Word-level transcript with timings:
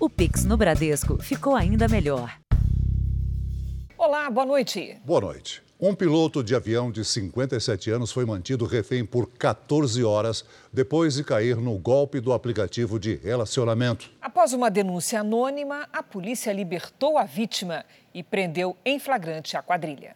O 0.00 0.08
Pix 0.08 0.44
no 0.44 0.56
Bradesco 0.56 1.20
ficou 1.20 1.56
ainda 1.56 1.88
melhor. 1.88 2.38
Olá, 3.96 4.30
boa 4.30 4.46
noite. 4.46 4.96
Boa 5.04 5.20
noite. 5.20 5.60
Um 5.80 5.92
piloto 5.92 6.44
de 6.44 6.54
avião 6.54 6.92
de 6.92 7.04
57 7.04 7.90
anos 7.90 8.12
foi 8.12 8.24
mantido 8.24 8.64
refém 8.64 9.04
por 9.04 9.28
14 9.28 10.04
horas 10.04 10.44
depois 10.72 11.14
de 11.14 11.24
cair 11.24 11.56
no 11.56 11.76
golpe 11.76 12.20
do 12.20 12.32
aplicativo 12.32 12.96
de 12.96 13.16
relacionamento. 13.16 14.08
Após 14.20 14.52
uma 14.52 14.70
denúncia 14.70 15.18
anônima, 15.18 15.88
a 15.92 16.00
polícia 16.00 16.52
libertou 16.52 17.18
a 17.18 17.24
vítima 17.24 17.84
e 18.14 18.22
prendeu 18.22 18.76
em 18.84 19.00
flagrante 19.00 19.56
a 19.56 19.62
quadrilha. 19.62 20.14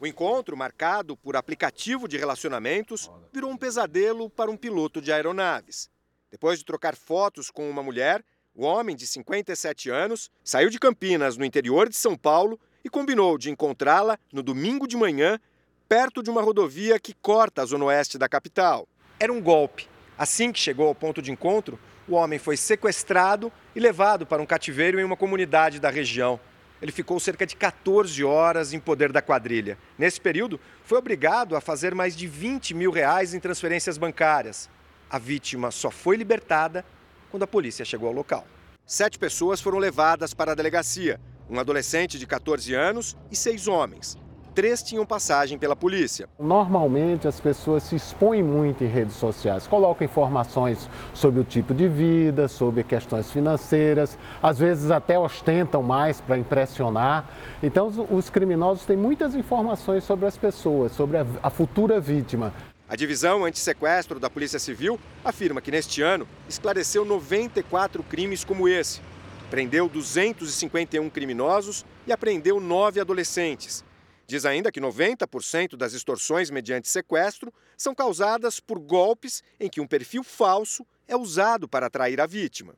O 0.00 0.06
encontro, 0.06 0.56
marcado 0.56 1.16
por 1.16 1.36
aplicativo 1.36 2.08
de 2.08 2.18
relacionamentos, 2.18 3.08
virou 3.32 3.52
um 3.52 3.56
pesadelo 3.56 4.28
para 4.28 4.50
um 4.50 4.56
piloto 4.56 5.00
de 5.00 5.12
aeronaves. 5.12 5.88
Depois 6.28 6.58
de 6.58 6.64
trocar 6.64 6.96
fotos 6.96 7.48
com 7.48 7.70
uma 7.70 7.80
mulher, 7.80 8.24
o 8.54 8.64
homem 8.64 8.94
de 8.94 9.04
57 9.06 9.90
anos 9.90 10.30
saiu 10.44 10.70
de 10.70 10.78
Campinas, 10.78 11.36
no 11.36 11.44
interior 11.44 11.88
de 11.88 11.96
São 11.96 12.16
Paulo, 12.16 12.58
e 12.84 12.88
combinou 12.88 13.36
de 13.36 13.50
encontrá-la 13.50 14.16
no 14.32 14.42
domingo 14.42 14.86
de 14.86 14.96
manhã, 14.96 15.40
perto 15.88 16.22
de 16.22 16.30
uma 16.30 16.40
rodovia 16.40 17.00
que 17.00 17.14
corta 17.14 17.62
a 17.62 17.66
zona 17.66 17.86
oeste 17.86 18.16
da 18.16 18.28
capital. 18.28 18.86
Era 19.18 19.32
um 19.32 19.40
golpe. 19.40 19.88
Assim 20.16 20.52
que 20.52 20.60
chegou 20.60 20.86
ao 20.86 20.94
ponto 20.94 21.20
de 21.20 21.32
encontro, 21.32 21.78
o 22.06 22.14
homem 22.14 22.38
foi 22.38 22.56
sequestrado 22.56 23.50
e 23.74 23.80
levado 23.80 24.24
para 24.24 24.40
um 24.40 24.46
cativeiro 24.46 25.00
em 25.00 25.04
uma 25.04 25.16
comunidade 25.16 25.80
da 25.80 25.90
região. 25.90 26.38
Ele 26.80 26.92
ficou 26.92 27.18
cerca 27.18 27.46
de 27.46 27.56
14 27.56 28.22
horas 28.22 28.72
em 28.72 28.78
poder 28.78 29.10
da 29.10 29.22
quadrilha. 29.22 29.78
Nesse 29.98 30.20
período, 30.20 30.60
foi 30.84 30.98
obrigado 30.98 31.56
a 31.56 31.60
fazer 31.60 31.94
mais 31.94 32.14
de 32.14 32.26
20 32.26 32.74
mil 32.74 32.92
reais 32.92 33.34
em 33.34 33.40
transferências 33.40 33.98
bancárias. 33.98 34.68
A 35.10 35.18
vítima 35.18 35.70
só 35.70 35.90
foi 35.90 36.16
libertada 36.16 36.84
quando 37.34 37.42
a 37.42 37.48
polícia 37.48 37.84
chegou 37.84 38.06
ao 38.06 38.14
local. 38.14 38.46
Sete 38.86 39.18
pessoas 39.18 39.60
foram 39.60 39.78
levadas 39.78 40.32
para 40.32 40.52
a 40.52 40.54
delegacia: 40.54 41.20
um 41.50 41.58
adolescente 41.58 42.16
de 42.16 42.28
14 42.28 42.72
anos 42.74 43.16
e 43.28 43.34
seis 43.34 43.66
homens 43.66 44.16
três 44.54 44.82
tinham 44.82 45.04
passagem 45.04 45.58
pela 45.58 45.74
polícia. 45.74 46.28
Normalmente 46.38 47.26
as 47.26 47.40
pessoas 47.40 47.82
se 47.82 47.96
expõem 47.96 48.42
muito 48.42 48.84
em 48.84 48.86
redes 48.86 49.16
sociais, 49.16 49.66
colocam 49.66 50.04
informações 50.04 50.88
sobre 51.12 51.40
o 51.40 51.44
tipo 51.44 51.74
de 51.74 51.88
vida, 51.88 52.46
sobre 52.46 52.84
questões 52.84 53.30
financeiras, 53.30 54.16
às 54.40 54.58
vezes 54.58 54.90
até 54.90 55.18
ostentam 55.18 55.82
mais 55.82 56.20
para 56.20 56.38
impressionar. 56.38 57.28
Então 57.62 57.90
os 58.10 58.30
criminosos 58.30 58.86
têm 58.86 58.96
muitas 58.96 59.34
informações 59.34 60.04
sobre 60.04 60.26
as 60.26 60.36
pessoas, 60.36 60.92
sobre 60.92 61.16
a, 61.42 61.50
futura 61.50 61.98
vítima. 61.98 62.52
A 62.86 62.96
divisão 62.96 63.46
antissequestro 63.46 64.20
da 64.20 64.28
Polícia 64.28 64.58
Civil 64.58 65.00
afirma 65.24 65.62
que 65.62 65.70
neste 65.70 66.02
ano 66.02 66.28
esclareceu 66.46 67.02
94 67.02 68.02
crimes 68.02 68.44
como 68.44 68.68
esse. 68.68 69.00
Prendeu 69.48 69.88
251 69.88 71.08
criminosos 71.08 71.84
e 72.06 72.12
apreendeu 72.12 72.60
nove 72.60 73.00
adolescentes. 73.00 73.82
Diz 74.26 74.44
ainda 74.44 74.70
que 74.70 74.80
90% 74.80 75.76
das 75.76 75.94
extorsões 75.94 76.50
mediante 76.50 76.88
sequestro 76.88 77.52
são 77.76 77.94
causadas 77.94 78.60
por 78.60 78.78
golpes 78.78 79.42
em 79.58 79.70
que 79.70 79.80
um 79.80 79.86
perfil 79.86 80.22
falso 80.22 80.86
é 81.08 81.16
usado 81.16 81.66
para 81.66 81.86
atrair 81.86 82.20
a 82.20 82.26
vítima. 82.26 82.74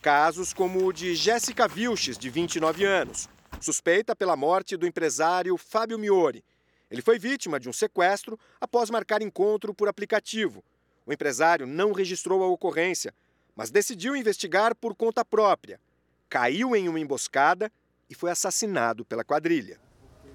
Casos 0.00 0.52
como 0.52 0.86
o 0.86 0.92
de 0.92 1.14
Jéssica 1.16 1.66
Vilches, 1.66 2.16
de 2.16 2.30
29 2.30 2.84
anos, 2.84 3.28
suspeita 3.60 4.14
pela 4.14 4.36
morte 4.36 4.76
do 4.76 4.86
empresário 4.86 5.56
Fábio 5.56 5.98
Miori. 5.98 6.44
Ele 6.92 7.00
foi 7.00 7.18
vítima 7.18 7.58
de 7.58 7.70
um 7.70 7.72
sequestro 7.72 8.38
após 8.60 8.90
marcar 8.90 9.22
encontro 9.22 9.72
por 9.72 9.88
aplicativo. 9.88 10.62
O 11.06 11.12
empresário 11.12 11.66
não 11.66 11.92
registrou 11.92 12.44
a 12.44 12.46
ocorrência, 12.46 13.14
mas 13.56 13.70
decidiu 13.70 14.14
investigar 14.14 14.74
por 14.74 14.94
conta 14.94 15.24
própria. 15.24 15.80
Caiu 16.28 16.76
em 16.76 16.90
uma 16.90 17.00
emboscada 17.00 17.72
e 18.10 18.14
foi 18.14 18.30
assassinado 18.30 19.06
pela 19.06 19.24
quadrilha. 19.24 19.80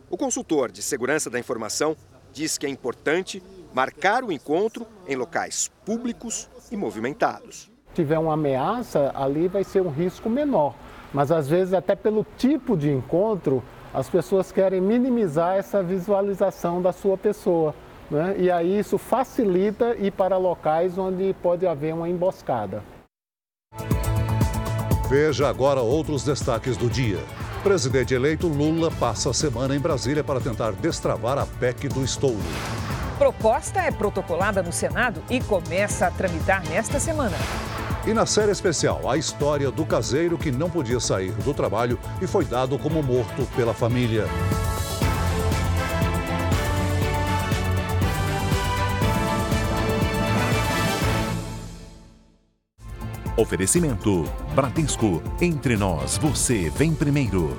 O 0.09 0.17
consultor 0.17 0.71
de 0.71 0.81
segurança 0.81 1.29
da 1.29 1.37
informação 1.37 1.95
diz 2.33 2.57
que 2.57 2.65
é 2.65 2.69
importante 2.69 3.41
marcar 3.71 4.23
o 4.23 4.31
encontro 4.31 4.87
em 5.07 5.15
locais 5.15 5.69
públicos 5.85 6.49
e 6.71 6.75
movimentados. 6.75 7.69
Se 7.89 7.93
tiver 7.93 8.17
uma 8.17 8.33
ameaça, 8.33 9.11
ali 9.13 9.47
vai 9.47 9.63
ser 9.63 9.81
um 9.81 9.91
risco 9.91 10.27
menor. 10.27 10.73
Mas 11.13 11.31
às 11.31 11.47
vezes, 11.47 11.73
até 11.73 11.95
pelo 11.95 12.25
tipo 12.35 12.75
de 12.75 12.89
encontro, 12.89 13.63
as 13.97 14.07
pessoas 14.07 14.51
querem 14.51 14.79
minimizar 14.79 15.57
essa 15.57 15.81
visualização 15.81 16.79
da 16.79 16.93
sua 16.93 17.17
pessoa. 17.17 17.73
Né? 18.11 18.35
E 18.37 18.51
aí 18.51 18.77
isso 18.77 18.95
facilita 18.99 19.95
ir 19.97 20.11
para 20.11 20.37
locais 20.37 20.99
onde 20.99 21.35
pode 21.41 21.65
haver 21.65 21.95
uma 21.95 22.07
emboscada. 22.07 22.83
Veja 25.09 25.49
agora 25.49 25.81
outros 25.81 26.23
destaques 26.23 26.77
do 26.77 26.87
dia. 26.87 27.17
Presidente 27.63 28.13
eleito 28.13 28.47
Lula 28.47 28.91
passa 28.99 29.31
a 29.31 29.33
semana 29.33 29.75
em 29.75 29.79
Brasília 29.79 30.23
para 30.23 30.39
tentar 30.39 30.73
destravar 30.73 31.39
a 31.39 31.47
PEC 31.47 31.89
do 31.89 32.03
estouro. 32.03 32.37
Proposta 33.17 33.79
é 33.79 33.89
protocolada 33.89 34.61
no 34.61 34.71
Senado 34.71 35.23
e 35.27 35.41
começa 35.41 36.05
a 36.05 36.11
tramitar 36.11 36.63
nesta 36.69 36.99
semana. 36.99 37.35
E 38.07 38.13
na 38.13 38.25
série 38.25 38.53
especial, 38.53 39.09
a 39.09 39.17
história 39.17 39.69
do 39.69 39.85
caseiro 39.85 40.37
que 40.37 40.49
não 40.49 40.69
podia 40.69 40.97
sair 40.97 41.33
do 41.43 41.53
trabalho 41.53 41.99
e 42.21 42.25
foi 42.25 42.45
dado 42.45 42.79
como 42.79 43.03
morto 43.03 43.45
pela 43.53 43.73
família. 43.73 44.23
Oferecimento: 53.35 54.23
Bradesco. 54.55 55.21
Entre 55.41 55.75
nós, 55.75 56.17
você 56.17 56.69
vem 56.69 56.95
primeiro. 56.95 57.57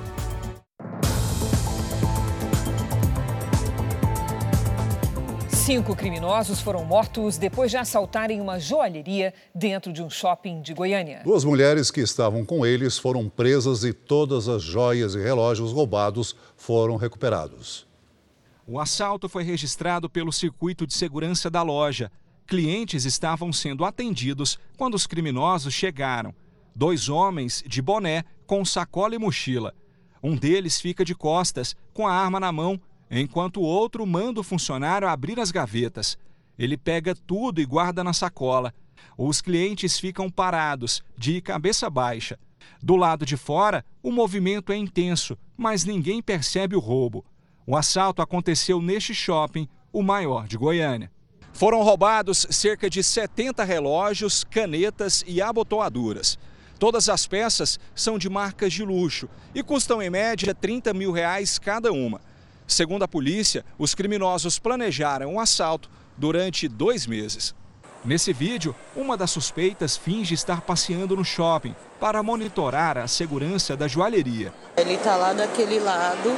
Cinco 5.69 5.95
criminosos 5.95 6.59
foram 6.61 6.83
mortos 6.83 7.37
depois 7.37 7.69
de 7.69 7.77
assaltarem 7.77 8.41
uma 8.41 8.59
joalheria 8.59 9.31
dentro 9.53 9.93
de 9.93 10.01
um 10.01 10.09
shopping 10.09 10.63
de 10.63 10.73
Goiânia. 10.73 11.21
Duas 11.23 11.43
mulheres 11.43 11.91
que 11.91 12.01
estavam 12.01 12.43
com 12.43 12.65
eles 12.65 12.97
foram 12.97 13.29
presas 13.29 13.83
e 13.83 13.93
todas 13.93 14.49
as 14.49 14.63
joias 14.63 15.13
e 15.13 15.19
relógios 15.19 15.71
roubados 15.71 16.35
foram 16.57 16.95
recuperados. 16.95 17.85
O 18.65 18.79
assalto 18.79 19.29
foi 19.29 19.43
registrado 19.43 20.09
pelo 20.09 20.33
circuito 20.33 20.87
de 20.87 20.95
segurança 20.95 21.51
da 21.51 21.61
loja. 21.61 22.11
Clientes 22.47 23.05
estavam 23.05 23.53
sendo 23.53 23.85
atendidos 23.85 24.57
quando 24.75 24.95
os 24.95 25.05
criminosos 25.05 25.71
chegaram. 25.71 26.33
Dois 26.75 27.09
homens 27.09 27.63
de 27.67 27.79
boné 27.79 28.23
com 28.47 28.65
sacola 28.65 29.13
e 29.13 29.19
mochila. 29.19 29.75
Um 30.23 30.35
deles 30.35 30.81
fica 30.81 31.05
de 31.05 31.13
costas, 31.13 31.75
com 31.93 32.07
a 32.07 32.11
arma 32.11 32.39
na 32.39 32.51
mão, 32.51 32.81
enquanto 33.09 33.57
o 33.57 33.63
outro 33.63 34.05
manda 34.05 34.39
o 34.39 34.43
funcionário 34.43 35.07
abrir 35.07 35.39
as 35.39 35.51
gavetas. 35.51 36.17
Ele 36.57 36.77
pega 36.77 37.15
tudo 37.15 37.61
e 37.61 37.65
guarda 37.65 38.03
na 38.03 38.13
sacola. 38.13 38.73
Os 39.17 39.41
clientes 39.41 39.99
ficam 39.99 40.29
parados, 40.29 41.03
de 41.17 41.41
cabeça 41.41 41.89
baixa. 41.89 42.37
Do 42.81 42.95
lado 42.95 43.25
de 43.25 43.35
fora, 43.35 43.83
o 44.03 44.11
movimento 44.11 44.71
é 44.71 44.77
intenso, 44.77 45.37
mas 45.57 45.83
ninguém 45.85 46.21
percebe 46.21 46.75
o 46.75 46.79
roubo. 46.79 47.25
O 47.65 47.75
assalto 47.75 48.21
aconteceu 48.21 48.81
neste 48.81 49.13
shopping, 49.13 49.67
o 49.91 50.01
maior 50.01 50.47
de 50.47 50.57
Goiânia. 50.57 51.11
Foram 51.53 51.81
roubados 51.81 52.47
cerca 52.49 52.89
de 52.89 53.03
70 53.03 53.63
relógios, 53.63 54.43
canetas 54.43 55.23
e 55.27 55.41
abotoaduras. 55.41 56.37
Todas 56.77 57.09
as 57.09 57.27
peças 57.27 57.77
são 57.93 58.17
de 58.17 58.29
marcas 58.29 58.71
de 58.71 58.85
luxo 58.85 59.27
e 59.53 59.61
custam 59.61 60.01
em 60.01 60.09
média 60.09 60.55
30 60.55 60.93
mil 60.93 61.11
reais 61.11 61.59
cada 61.59 61.91
uma. 61.91 62.21
Segundo 62.69 63.01
a 63.01 63.07
polícia, 63.07 63.65
os 63.79 63.95
criminosos 63.95 64.59
planejaram 64.59 65.31
o 65.31 65.33
um 65.33 65.39
assalto 65.39 65.89
durante 66.15 66.67
dois 66.67 67.07
meses. 67.07 67.55
Nesse 68.05 68.31
vídeo, 68.31 68.75
uma 68.95 69.17
das 69.17 69.31
suspeitas 69.31 69.97
finge 69.97 70.35
estar 70.35 70.61
passeando 70.61 71.17
no 71.17 71.25
shopping 71.25 71.75
para 71.99 72.21
monitorar 72.21 72.99
a 72.99 73.07
segurança 73.07 73.75
da 73.75 73.87
joalheria. 73.87 74.53
Ele 74.77 74.93
está 74.93 75.15
lá 75.15 75.33
daquele 75.33 75.79
lado 75.79 76.29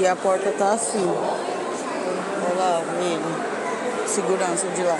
e 0.00 0.06
a 0.06 0.16
porta 0.16 0.48
está 0.48 0.72
assim. 0.72 1.04
Olha 1.04 2.54
lá 2.56 2.82
ele 2.98 4.08
segurança 4.08 4.66
de 4.70 4.82
lá. 4.82 4.98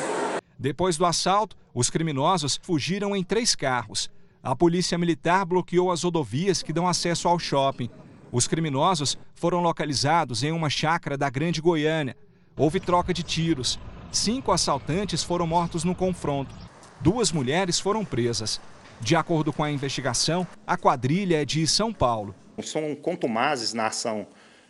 Depois 0.58 0.98
do 0.98 1.06
assalto, 1.06 1.56
os 1.74 1.88
criminosos 1.88 2.60
fugiram 2.62 3.16
em 3.16 3.24
três 3.24 3.56
carros. 3.56 4.10
A 4.42 4.54
polícia 4.54 4.98
militar 4.98 5.46
bloqueou 5.46 5.90
as 5.90 6.02
rodovias 6.02 6.62
que 6.62 6.72
dão 6.72 6.86
acesso 6.86 7.28
ao 7.28 7.38
shopping. 7.38 7.88
Os 8.32 8.46
criminosos 8.46 9.18
foram 9.34 9.60
localizados 9.60 10.44
em 10.44 10.52
uma 10.52 10.70
chácara 10.70 11.18
da 11.18 11.28
Grande 11.28 11.60
Goiânia. 11.60 12.16
Houve 12.56 12.78
troca 12.78 13.12
de 13.12 13.22
tiros. 13.22 13.78
Cinco 14.12 14.52
assaltantes 14.52 15.24
foram 15.24 15.46
mortos 15.46 15.82
no 15.82 15.94
confronto. 15.94 16.54
Duas 17.00 17.32
mulheres 17.32 17.80
foram 17.80 18.04
presas. 18.04 18.60
De 19.00 19.16
acordo 19.16 19.52
com 19.52 19.64
a 19.64 19.70
investigação, 19.70 20.46
a 20.66 20.76
quadrilha 20.76 21.42
é 21.42 21.44
de 21.44 21.66
São 21.66 21.92
Paulo. 21.92 22.34
São 22.62 22.94
contumazes 22.94 23.72
na 23.72 23.86
ação 23.86 24.26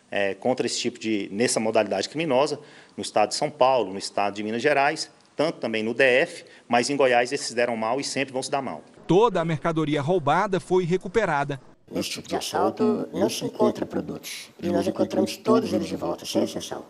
é, 0.09 0.33
contra 0.33 0.65
esse 0.65 0.79
tipo 0.79 0.97
de, 0.97 1.29
nessa 1.31 1.59
modalidade 1.59 2.09
criminosa, 2.09 2.59
no 2.95 3.01
estado 3.03 3.29
de 3.29 3.35
São 3.35 3.49
Paulo, 3.49 3.91
no 3.91 3.99
estado 3.99 4.35
de 4.35 4.43
Minas 4.43 4.61
Gerais, 4.61 5.11
tanto 5.35 5.59
também 5.59 5.83
no 5.83 5.93
DF, 5.93 6.45
mas 6.67 6.89
em 6.89 6.95
Goiás 6.95 7.31
esses 7.31 7.53
deram 7.53 7.75
mal 7.75 7.99
e 7.99 8.03
sempre 8.03 8.33
vão 8.33 8.41
se 8.41 8.49
dar 8.49 8.61
mal. 8.61 8.83
Toda 9.05 9.41
a 9.41 9.45
mercadoria 9.45 10.01
roubada 10.01 10.59
foi 10.59 10.85
recuperada. 10.85 11.59
Nesse 11.91 12.09
tipo 12.11 12.27
de 12.27 12.35
assalto 12.35 13.07
não 13.13 13.29
se 13.29 13.43
encontra 13.43 13.85
produtos 13.85 14.49
e 14.61 14.69
nós 14.69 14.87
encontramos 14.87 15.35
todos 15.35 15.73
eles 15.73 15.87
de 15.87 15.95
volta, 15.95 16.25
sem 16.25 16.43
exceção. 16.43 16.85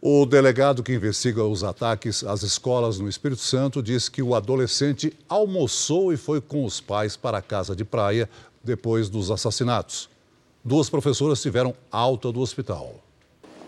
O 0.00 0.26
delegado 0.26 0.82
que 0.82 0.92
investiga 0.92 1.44
os 1.44 1.62
ataques 1.62 2.24
às 2.24 2.42
escolas 2.42 2.98
no 2.98 3.08
Espírito 3.08 3.40
Santo 3.40 3.82
diz 3.82 4.08
que 4.08 4.22
o 4.22 4.34
adolescente 4.34 5.16
almoçou 5.28 6.12
e 6.12 6.16
foi 6.16 6.40
com 6.40 6.64
os 6.64 6.80
pais 6.80 7.16
para 7.16 7.38
a 7.38 7.42
casa 7.42 7.74
de 7.74 7.84
praia 7.84 8.28
depois 8.62 9.08
dos 9.08 9.30
assassinatos. 9.30 10.08
Duas 10.64 10.88
professoras 10.88 11.42
tiveram 11.42 11.74
alta 11.90 12.30
do 12.30 12.40
hospital. 12.40 12.94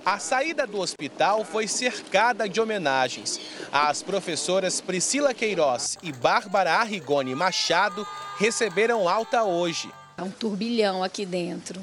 A 0.05 0.19
saída 0.19 0.67
do 0.67 0.79
hospital 0.81 1.45
foi 1.45 1.67
cercada 1.67 2.49
de 2.49 2.61
homenagens. 2.61 3.41
As 3.73 4.03
professoras 4.03 4.81
Priscila 4.81 5.33
Queiroz 5.33 5.97
e 6.03 6.13
Bárbara 6.13 6.75
Arrigoni 6.75 7.35
Machado 7.35 8.07
receberam 8.39 9.09
alta 9.09 9.45
hoje. 9.45 9.89
Há 10.17 10.23
um 10.23 10.31
turbilhão 10.31 11.03
aqui 11.03 11.27
dentro. 11.27 11.81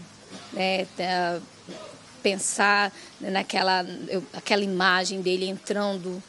É, 0.56 0.86
pensar 2.22 2.92
naquela 3.19 3.86
aquela 4.33 4.63
imagem 4.63 5.22
dele 5.22 5.48
entrando 5.48 6.22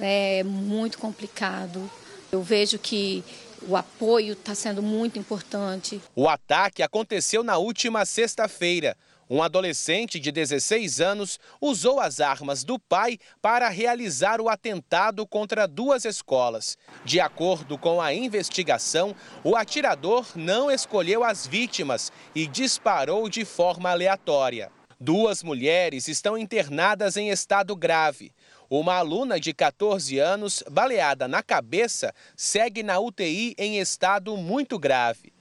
é 0.00 0.42
muito 0.44 0.98
complicado. 0.98 1.90
Eu 2.30 2.42
vejo 2.42 2.78
que 2.78 3.24
o 3.62 3.76
apoio 3.76 4.34
está 4.34 4.54
sendo 4.54 4.82
muito 4.82 5.18
importante. 5.18 6.00
O 6.14 6.28
ataque 6.28 6.82
aconteceu 6.82 7.42
na 7.42 7.56
última 7.56 8.04
sexta-feira. 8.04 8.96
Um 9.28 9.42
adolescente 9.42 10.20
de 10.20 10.30
16 10.30 11.00
anos 11.00 11.40
usou 11.60 11.98
as 11.98 12.20
armas 12.20 12.62
do 12.62 12.78
pai 12.78 13.18
para 13.42 13.68
realizar 13.68 14.40
o 14.40 14.48
atentado 14.48 15.26
contra 15.26 15.66
duas 15.66 16.04
escolas. 16.04 16.78
De 17.04 17.18
acordo 17.18 17.76
com 17.76 18.00
a 18.00 18.14
investigação, 18.14 19.16
o 19.42 19.56
atirador 19.56 20.26
não 20.36 20.70
escolheu 20.70 21.24
as 21.24 21.44
vítimas 21.44 22.12
e 22.34 22.46
disparou 22.46 23.28
de 23.28 23.44
forma 23.44 23.90
aleatória. 23.90 24.70
Duas 24.98 25.42
mulheres 25.42 26.06
estão 26.06 26.38
internadas 26.38 27.16
em 27.16 27.28
estado 27.28 27.74
grave. 27.74 28.32
Uma 28.70 28.94
aluna 28.94 29.38
de 29.38 29.52
14 29.52 30.18
anos, 30.18 30.62
baleada 30.70 31.28
na 31.28 31.42
cabeça, 31.42 32.14
segue 32.36 32.82
na 32.82 32.98
UTI 32.98 33.54
em 33.58 33.78
estado 33.78 34.36
muito 34.36 34.78
grave. 34.78 35.35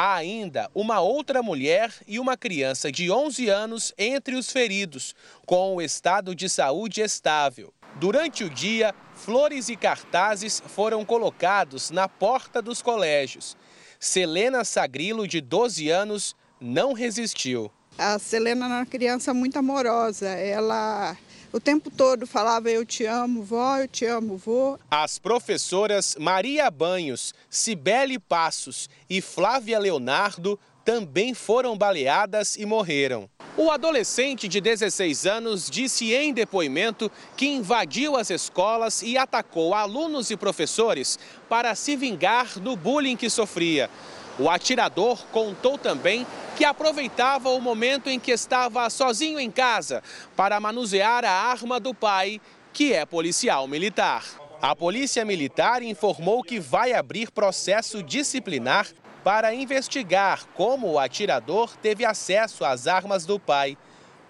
Há 0.00 0.14
ainda 0.14 0.70
uma 0.76 1.00
outra 1.00 1.42
mulher 1.42 1.92
e 2.06 2.20
uma 2.20 2.36
criança 2.36 2.92
de 2.92 3.10
11 3.10 3.48
anos 3.48 3.92
entre 3.98 4.36
os 4.36 4.48
feridos, 4.48 5.12
com 5.44 5.74
o 5.74 5.82
estado 5.82 6.36
de 6.36 6.48
saúde 6.48 7.00
estável. 7.00 7.74
Durante 7.96 8.44
o 8.44 8.48
dia, 8.48 8.94
flores 9.12 9.68
e 9.68 9.74
cartazes 9.74 10.62
foram 10.68 11.04
colocados 11.04 11.90
na 11.90 12.08
porta 12.08 12.62
dos 12.62 12.80
colégios. 12.80 13.56
Selena 13.98 14.64
Sagrilo, 14.64 15.26
de 15.26 15.40
12 15.40 15.90
anos, 15.90 16.36
não 16.60 16.92
resistiu. 16.92 17.68
A 17.98 18.20
Selena 18.20 18.66
era 18.66 18.74
uma 18.76 18.86
criança 18.86 19.34
muito 19.34 19.58
amorosa. 19.58 20.28
Ela 20.28 21.16
o 21.52 21.60
tempo 21.60 21.90
todo 21.90 22.26
falava 22.26 22.70
eu 22.70 22.84
te 22.84 23.04
amo, 23.04 23.42
vó, 23.42 23.78
eu 23.78 23.88
te 23.88 24.04
amo, 24.04 24.36
vô. 24.36 24.78
As 24.90 25.18
professoras 25.18 26.16
Maria 26.18 26.70
Banhos, 26.70 27.34
Cibele 27.48 28.18
Passos 28.18 28.88
e 29.08 29.20
Flávia 29.20 29.78
Leonardo 29.78 30.58
também 30.84 31.34
foram 31.34 31.76
baleadas 31.76 32.56
e 32.56 32.64
morreram. 32.64 33.28
O 33.56 33.70
adolescente 33.70 34.46
de 34.46 34.60
16 34.60 35.26
anos 35.26 35.68
disse 35.68 36.14
em 36.14 36.32
depoimento 36.32 37.10
que 37.36 37.46
invadiu 37.46 38.16
as 38.16 38.30
escolas 38.30 39.02
e 39.02 39.18
atacou 39.18 39.74
alunos 39.74 40.30
e 40.30 40.36
professores 40.36 41.18
para 41.48 41.74
se 41.74 41.96
vingar 41.96 42.58
do 42.58 42.76
bullying 42.76 43.16
que 43.16 43.28
sofria. 43.28 43.90
O 44.38 44.48
atirador 44.48 45.26
contou 45.32 45.76
também 45.76 46.26
que 46.56 46.64
aproveitava 46.64 47.48
o 47.50 47.60
momento 47.60 48.08
em 48.08 48.20
que 48.20 48.30
estava 48.30 48.88
sozinho 48.88 49.38
em 49.40 49.50
casa 49.50 50.02
para 50.36 50.60
manusear 50.60 51.24
a 51.24 51.30
arma 51.30 51.80
do 51.80 51.92
pai, 51.92 52.40
que 52.72 52.92
é 52.92 53.04
policial 53.04 53.66
militar. 53.66 54.24
A 54.62 54.74
Polícia 54.74 55.24
Militar 55.24 55.82
informou 55.82 56.42
que 56.42 56.58
vai 56.58 56.92
abrir 56.92 57.30
processo 57.30 58.02
disciplinar 58.02 58.88
para 59.22 59.54
investigar 59.54 60.46
como 60.54 60.92
o 60.92 60.98
atirador 60.98 61.76
teve 61.76 62.04
acesso 62.04 62.64
às 62.64 62.86
armas 62.86 63.24
do 63.26 63.38
pai. 63.38 63.76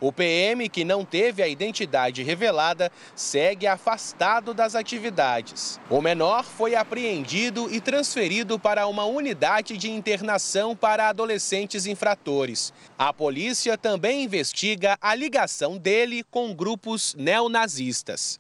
O 0.01 0.13
PM, 0.13 0.69
que 0.69 0.85
não 0.85 1.05
teve 1.05 1.43
a 1.43 1.49
identidade 1.49 2.23
revelada, 2.23 2.91
segue 3.17 3.67
afastado 3.67 4.55
das 4.55 4.77
atividades. 4.77 5.81
O 5.91 6.01
menor 6.01 6.45
foi 6.45 6.77
apreendido 6.77 7.69
e 7.73 7.81
transferido 7.81 8.61
para 8.61 8.87
uma 8.87 9.05
unidade 9.05 9.77
de 9.77 9.91
internação 9.91 10.77
para 10.77 11.09
adolescentes 11.09 11.85
infratores. 11.85 12.73
A 12.97 13.13
polícia 13.13 13.77
também 13.77 14.23
investiga 14.23 14.97
a 15.01 15.15
ligação 15.17 15.77
dele 15.77 16.23
com 16.31 16.55
grupos 16.55 17.17
neonazistas. 17.17 18.39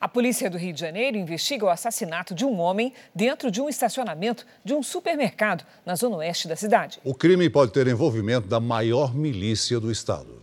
A 0.00 0.08
polícia 0.08 0.50
do 0.50 0.58
Rio 0.58 0.72
de 0.72 0.80
Janeiro 0.80 1.16
investiga 1.16 1.64
o 1.64 1.68
assassinato 1.68 2.34
de 2.34 2.44
um 2.44 2.58
homem 2.58 2.92
dentro 3.14 3.52
de 3.52 3.60
um 3.60 3.68
estacionamento 3.68 4.44
de 4.64 4.74
um 4.74 4.82
supermercado 4.82 5.64
na 5.86 5.94
zona 5.94 6.16
oeste 6.16 6.48
da 6.48 6.56
cidade. 6.56 6.98
O 7.04 7.14
crime 7.14 7.48
pode 7.48 7.72
ter 7.72 7.86
envolvimento 7.86 8.48
da 8.48 8.58
maior 8.58 9.14
milícia 9.14 9.78
do 9.78 9.92
estado. 9.92 10.41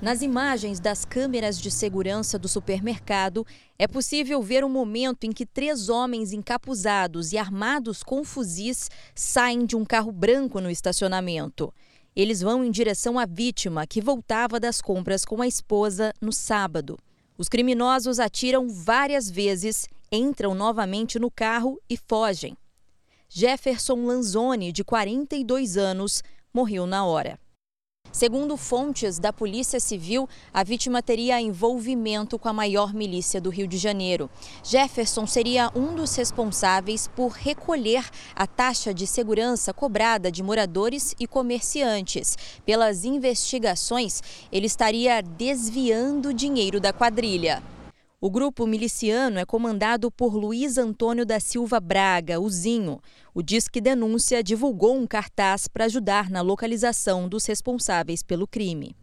Nas 0.00 0.20
imagens 0.20 0.78
das 0.78 1.06
câmeras 1.06 1.58
de 1.58 1.70
segurança 1.70 2.38
do 2.38 2.46
supermercado, 2.46 3.46
é 3.78 3.88
possível 3.88 4.42
ver 4.42 4.62
o 4.62 4.68
momento 4.68 5.24
em 5.24 5.32
que 5.32 5.46
três 5.46 5.88
homens 5.88 6.34
encapuzados 6.34 7.32
e 7.32 7.38
armados 7.38 8.02
com 8.02 8.22
fuzis 8.22 8.90
saem 9.14 9.64
de 9.64 9.74
um 9.74 9.86
carro 9.86 10.12
branco 10.12 10.60
no 10.60 10.70
estacionamento. 10.70 11.72
Eles 12.14 12.42
vão 12.42 12.62
em 12.62 12.70
direção 12.70 13.18
à 13.18 13.24
vítima, 13.24 13.86
que 13.86 14.02
voltava 14.02 14.60
das 14.60 14.82
compras 14.82 15.24
com 15.24 15.40
a 15.40 15.48
esposa 15.48 16.12
no 16.20 16.32
sábado. 16.32 16.98
Os 17.38 17.48
criminosos 17.48 18.20
atiram 18.20 18.68
várias 18.68 19.30
vezes, 19.30 19.88
entram 20.12 20.54
novamente 20.54 21.18
no 21.18 21.30
carro 21.30 21.80
e 21.88 21.96
fogem. 21.96 22.54
Jefferson 23.30 24.04
Lanzoni, 24.04 24.72
de 24.72 24.84
42 24.84 25.78
anos, 25.78 26.22
morreu 26.52 26.86
na 26.86 27.04
hora. 27.04 27.38
Segundo 28.16 28.56
fontes 28.56 29.18
da 29.18 29.30
Polícia 29.30 29.78
Civil, 29.78 30.26
a 30.50 30.64
vítima 30.64 31.02
teria 31.02 31.38
envolvimento 31.38 32.38
com 32.38 32.48
a 32.48 32.52
maior 32.54 32.94
milícia 32.94 33.42
do 33.42 33.50
Rio 33.50 33.68
de 33.68 33.76
Janeiro. 33.76 34.30
Jefferson 34.64 35.26
seria 35.26 35.70
um 35.76 35.94
dos 35.94 36.14
responsáveis 36.16 37.06
por 37.14 37.32
recolher 37.32 38.08
a 38.34 38.46
taxa 38.46 38.94
de 38.94 39.06
segurança 39.06 39.70
cobrada 39.74 40.32
de 40.32 40.42
moradores 40.42 41.14
e 41.20 41.26
comerciantes. 41.26 42.38
Pelas 42.64 43.04
investigações, 43.04 44.22
ele 44.50 44.66
estaria 44.66 45.20
desviando 45.20 46.32
dinheiro 46.32 46.80
da 46.80 46.94
quadrilha. 46.94 47.62
O 48.18 48.30
grupo 48.30 48.66
miliciano 48.66 49.38
é 49.38 49.44
comandado 49.44 50.10
por 50.10 50.34
Luiz 50.34 50.78
Antônio 50.78 51.26
da 51.26 51.38
Silva 51.38 51.78
Braga, 51.78 52.40
o 52.40 52.48
Zinho. 52.48 52.98
O 53.34 53.42
Disque 53.42 53.78
Denúncia 53.78 54.42
divulgou 54.42 54.96
um 54.96 55.06
cartaz 55.06 55.68
para 55.68 55.84
ajudar 55.84 56.30
na 56.30 56.40
localização 56.40 57.28
dos 57.28 57.44
responsáveis 57.44 58.22
pelo 58.22 58.48
crime. 58.48 58.96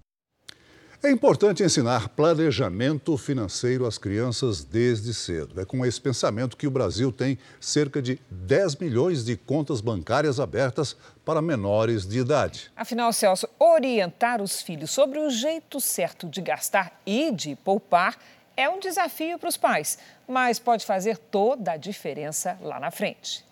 É 1.03 1.11
importante 1.11 1.61
ensinar 1.61 2.09
planejamento 2.09 3.15
financeiro 3.15 3.85
às 3.85 3.99
crianças 3.99 4.63
desde 4.63 5.13
cedo. 5.13 5.61
É 5.61 5.65
com 5.65 5.85
esse 5.85 6.01
pensamento 6.01 6.57
que 6.57 6.65
o 6.65 6.71
Brasil 6.71 7.11
tem 7.11 7.37
cerca 7.59 8.01
de 8.01 8.19
10 8.31 8.77
milhões 8.77 9.23
de 9.23 9.35
contas 9.35 9.79
bancárias 9.79 10.39
abertas 10.39 10.95
para 11.23 11.41
menores 11.41 12.07
de 12.07 12.17
idade. 12.19 12.71
Afinal, 12.75 13.13
Celso, 13.13 13.47
orientar 13.59 14.41
os 14.41 14.61
filhos 14.61 14.89
sobre 14.91 15.19
o 15.19 15.29
jeito 15.29 15.79
certo 15.79 16.27
de 16.27 16.41
gastar 16.41 16.99
e 17.05 17.31
de 17.31 17.55
poupar 17.57 18.17
é 18.55 18.69
um 18.69 18.79
desafio 18.79 19.37
para 19.39 19.49
os 19.49 19.57
pais, 19.57 19.97
mas 20.27 20.59
pode 20.59 20.85
fazer 20.85 21.17
toda 21.17 21.73
a 21.73 21.77
diferença 21.77 22.57
lá 22.61 22.79
na 22.79 22.91
frente. 22.91 23.45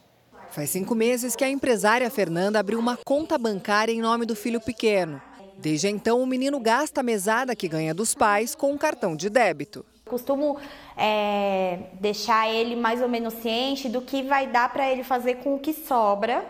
Faz 0.52 0.70
cinco 0.70 0.94
meses 0.94 1.36
que 1.36 1.44
a 1.44 1.50
empresária 1.50 2.10
Fernanda 2.10 2.60
abriu 2.60 2.78
uma 2.78 2.98
conta 2.98 3.38
bancária 3.38 3.94
em 3.94 4.02
nome 4.02 4.26
do 4.26 4.36
filho 4.36 4.60
pequeno. 4.60 5.22
Desde 5.58 5.88
então, 5.88 6.22
o 6.22 6.26
menino 6.26 6.60
gasta 6.60 7.02
a 7.02 7.04
mesada 7.04 7.56
que 7.56 7.68
ganha 7.68 7.94
dos 7.94 8.14
pais 8.14 8.56
com 8.56 8.72
um 8.72 8.78
cartão 8.78 9.16
de 9.16 9.30
débito. 9.30 9.86
Costumo 10.06 10.58
é, 10.98 11.80
deixar 11.94 12.50
ele 12.50 12.76
mais 12.76 13.02
ou 13.02 13.08
menos 13.08 13.34
ciente 13.36 13.88
do 13.88 14.02
que 14.02 14.24
vai 14.24 14.48
dar 14.48 14.74
para 14.74 14.92
ele 14.92 15.04
fazer 15.04 15.36
com 15.36 15.56
o 15.56 15.60
que 15.60 15.72
sobra, 15.72 16.44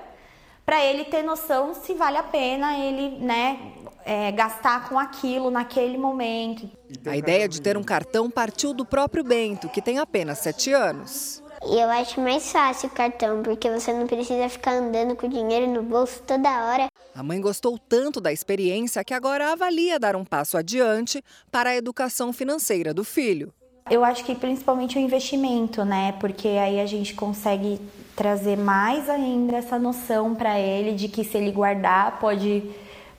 para 0.72 0.86
ele 0.86 1.04
ter 1.04 1.22
noção 1.22 1.74
se 1.74 1.94
vale 1.94 2.16
a 2.16 2.24
pena 2.24 2.78
ele 2.78 3.18
né, 3.18 3.74
é, 4.06 4.32
gastar 4.32 4.88
com 4.88 4.98
aquilo 4.98 5.51
naquele 5.51 5.98
momento. 5.98 6.72
A 7.06 7.18
ideia 7.18 7.46
de 7.46 7.62
ter 7.62 7.75
um 7.75 7.84
cartão 7.84 8.32
partiu 8.32 8.74
do 8.74 8.86
próprio 8.86 9.22
Bento, 9.22 9.68
que 9.68 9.82
tem 9.82 10.00
apenas 10.00 10.38
sete 10.38 10.72
anos. 10.72 11.44
Eu 11.62 11.90
acho 11.90 12.22
mais 12.22 12.50
fácil 12.54 12.88
o 12.88 12.94
cartão, 12.94 13.44
porque 13.44 13.70
você 13.70 13.92
não 13.92 14.08
precisa 14.08 14.48
ficar 14.48 14.72
andando 14.72 15.13
com 15.13 15.28
o 15.28 15.30
dinheiro 15.30 15.68
no 15.68 15.84
bolso 15.84 16.24
toda 16.25 16.66
hora. 16.66 16.88
A 17.13 17.22
mãe 17.22 17.42
gostou 17.42 17.78
tanto 17.78 18.22
da 18.22 18.32
experiência 18.32 19.04
que 19.04 19.13
agora 19.13 19.51
avalia 19.51 20.00
dar 20.00 20.16
um 20.16 20.24
passo 20.24 20.56
adiante 20.56 21.22
para 21.51 21.72
a 21.72 21.75
educação 21.75 22.32
financeira 22.32 22.94
do 22.94 23.04
filho. 23.04 23.54
Eu 23.89 24.03
acho 24.03 24.23
que 24.23 24.35
principalmente 24.35 24.97
o 24.97 25.01
investimento, 25.01 25.83
né? 25.83 26.13
Porque 26.19 26.47
aí 26.47 26.79
a 26.79 26.85
gente 26.85 27.13
consegue 27.13 27.79
trazer 28.15 28.57
mais 28.57 29.09
ainda 29.09 29.57
essa 29.57 29.79
noção 29.79 30.35
para 30.35 30.59
ele 30.59 30.93
de 30.93 31.07
que 31.07 31.23
se 31.23 31.38
ele 31.38 31.51
guardar 31.51 32.19
pode 32.19 32.63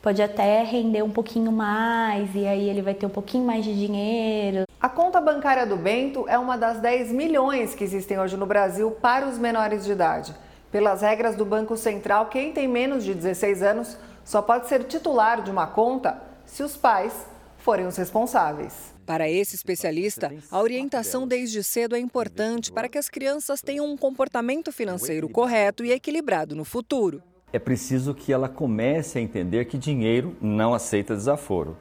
pode 0.02 0.20
até 0.20 0.64
render 0.64 1.02
um 1.02 1.10
pouquinho 1.10 1.52
mais 1.52 2.34
e 2.34 2.44
aí 2.44 2.68
ele 2.68 2.82
vai 2.82 2.92
ter 2.92 3.06
um 3.06 3.10
pouquinho 3.10 3.46
mais 3.46 3.64
de 3.64 3.72
dinheiro. 3.72 4.64
A 4.80 4.88
conta 4.88 5.20
bancária 5.20 5.64
do 5.64 5.76
Bento 5.76 6.24
é 6.28 6.36
uma 6.36 6.58
das 6.58 6.80
10 6.80 7.12
milhões 7.12 7.72
que 7.72 7.84
existem 7.84 8.18
hoje 8.18 8.36
no 8.36 8.44
Brasil 8.44 8.90
para 8.90 9.26
os 9.28 9.38
menores 9.38 9.84
de 9.84 9.92
idade. 9.92 10.34
Pelas 10.72 11.02
regras 11.02 11.36
do 11.36 11.44
Banco 11.44 11.76
Central, 11.76 12.26
quem 12.26 12.52
tem 12.52 12.66
menos 12.66 13.04
de 13.04 13.14
16 13.14 13.62
anos 13.62 13.96
só 14.24 14.42
pode 14.42 14.66
ser 14.66 14.82
titular 14.84 15.40
de 15.40 15.52
uma 15.52 15.68
conta 15.68 16.20
se 16.44 16.64
os 16.64 16.76
pais 16.76 17.26
forem 17.58 17.86
os 17.86 17.96
responsáveis. 17.96 18.92
Para 19.12 19.28
esse 19.28 19.54
especialista, 19.54 20.32
a 20.50 20.58
orientação 20.58 21.28
desde 21.28 21.62
cedo 21.62 21.94
é 21.94 21.98
importante 21.98 22.72
para 22.72 22.88
que 22.88 22.96
as 22.96 23.10
crianças 23.10 23.60
tenham 23.60 23.84
um 23.84 23.94
comportamento 23.94 24.72
financeiro 24.72 25.28
correto 25.28 25.84
e 25.84 25.92
equilibrado 25.92 26.56
no 26.56 26.64
futuro 26.64 27.22
é 27.52 27.58
preciso 27.58 28.14
que 28.14 28.32
ela 28.32 28.48
comece 28.48 29.18
a 29.18 29.20
entender 29.20 29.66
que 29.66 29.76
dinheiro 29.76 30.34
não 30.40 30.72
aceita 30.72 31.14
desaforo. 31.14 31.76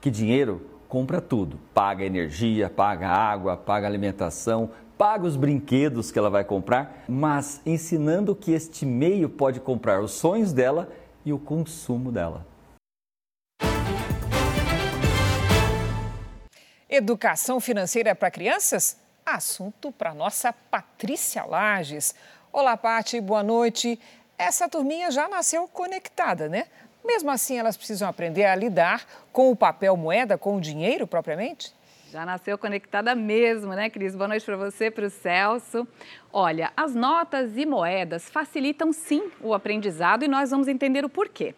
Que 0.00 0.10
dinheiro 0.10 0.62
compra 0.88 1.20
tudo, 1.20 1.60
paga 1.74 2.02
energia, 2.02 2.70
paga 2.70 3.08
água, 3.08 3.58
paga 3.58 3.86
alimentação, 3.86 4.70
paga 4.96 5.26
os 5.26 5.36
brinquedos 5.36 6.10
que 6.10 6.18
ela 6.18 6.30
vai 6.30 6.44
comprar, 6.44 7.04
mas 7.06 7.60
ensinando 7.66 8.34
que 8.34 8.52
este 8.52 8.86
meio 8.86 9.28
pode 9.28 9.60
comprar 9.60 10.00
os 10.00 10.12
sonhos 10.12 10.50
dela 10.54 10.88
e 11.26 11.30
o 11.34 11.38
consumo 11.38 12.10
dela. 12.10 12.48
Educação 16.92 17.60
financeira 17.60 18.16
para 18.16 18.32
crianças? 18.32 18.98
Assunto 19.24 19.92
para 19.92 20.12
nossa 20.12 20.52
Patrícia 20.52 21.44
Lages. 21.44 22.16
Olá, 22.52 22.76
Pati, 22.76 23.20
boa 23.20 23.44
noite 23.44 23.96
essa 24.36 24.68
turminha 24.68 25.10
já 25.10 25.28
nasceu 25.28 25.68
conectada, 25.68 26.48
né? 26.48 26.66
Mesmo 27.04 27.30
assim, 27.30 27.58
elas 27.58 27.76
precisam 27.76 28.08
aprender 28.08 28.44
a 28.46 28.56
lidar 28.56 29.06
com 29.32 29.50
o 29.50 29.56
papel 29.56 29.96
moeda, 29.96 30.38
com 30.38 30.56
o 30.56 30.60
dinheiro 30.60 31.06
propriamente? 31.06 31.72
Já 32.10 32.24
nasceu 32.24 32.58
conectada 32.58 33.14
mesmo, 33.14 33.72
né, 33.74 33.88
Cris? 33.88 34.16
Boa 34.16 34.26
noite 34.26 34.44
para 34.44 34.56
você, 34.56 34.90
para 34.90 35.06
o 35.06 35.10
Celso. 35.10 35.86
Olha, 36.32 36.72
as 36.76 36.94
notas 36.94 37.56
e 37.56 37.64
moedas 37.64 38.28
facilitam 38.30 38.92
sim 38.92 39.30
o 39.40 39.54
aprendizado 39.54 40.24
e 40.24 40.28
nós 40.28 40.50
vamos 40.50 40.66
entender 40.66 41.04
o 41.04 41.08
porquê. 41.08 41.54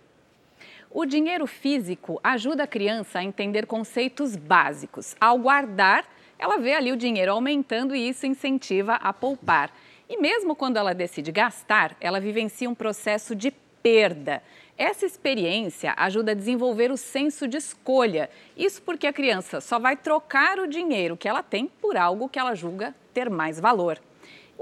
O 0.94 1.06
dinheiro 1.06 1.46
físico 1.46 2.20
ajuda 2.22 2.64
a 2.64 2.66
criança 2.66 3.18
a 3.18 3.25
entender 3.25 3.64
conceitos 3.64 4.37
básicos. 4.37 5.16
Ao 5.18 5.38
guardar, 5.38 6.04
ela 6.38 6.58
vê 6.58 6.75
ali 6.75 6.92
o 6.92 6.99
dinheiro 6.99 7.32
aumentando 7.32 7.96
e 7.96 8.11
isso 8.11 8.26
incentiva 8.26 8.96
a 8.96 9.11
poupar. 9.11 9.72
E 10.06 10.18
mesmo 10.18 10.54
quando 10.54 10.76
ela 10.76 10.94
decide 10.94 11.32
gastar, 11.32 11.96
ela 11.99 12.20
vivencia 12.20 12.68
um 12.68 12.75
processo 12.75 13.34
de 13.34 13.50
perda. 13.82 14.42
Essa 14.76 15.06
experiência 15.06 15.94
ajuda 15.96 16.32
a 16.32 16.34
desenvolver 16.34 16.90
o 16.90 16.96
senso 16.99 17.49
de 17.49 17.56
escolha. 17.56 18.28
Isso 18.54 18.82
porque 18.82 19.06
a 19.06 19.14
criança 19.14 19.62
só 19.62 19.78
vai 19.78 19.96
trocar 19.96 20.58
o 20.58 20.68
dinheiro 20.68 21.16
que 21.16 21.26
ela 21.26 21.42
tem 21.42 21.68
por 21.80 21.96
algo 21.96 22.28
que 22.28 22.38
ela 22.38 22.54
julga 22.54 22.94
ter 23.14 23.30
mais 23.30 23.58
valor. 23.58 23.99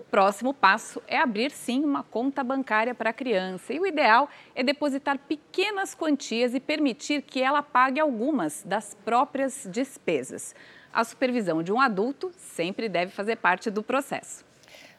O 0.01 0.03
próximo 0.03 0.55
passo 0.55 1.03
é 1.07 1.19
abrir 1.19 1.51
sim 1.51 1.85
uma 1.85 2.03
conta 2.03 2.43
bancária 2.43 2.95
para 2.95 3.11
a 3.11 3.13
criança. 3.13 3.75
E 3.75 3.79
o 3.79 3.87
ideal 3.87 4.31
é 4.55 4.63
depositar 4.63 5.19
pequenas 5.19 5.95
quantias 5.95 6.55
e 6.55 6.59
permitir 6.59 7.21
que 7.21 7.43
ela 7.43 7.63
pague 7.63 8.01
algumas 8.01 8.63
das 8.65 8.97
próprias 9.05 9.69
despesas. 9.71 10.55
A 10.91 11.05
supervisão 11.05 11.63
de 11.63 11.71
um 11.71 11.79
adulto 11.79 12.33
sempre 12.35 12.89
deve 12.89 13.13
fazer 13.13 13.37
parte 13.37 13.71
do 13.71 13.83
processo. 13.83 14.43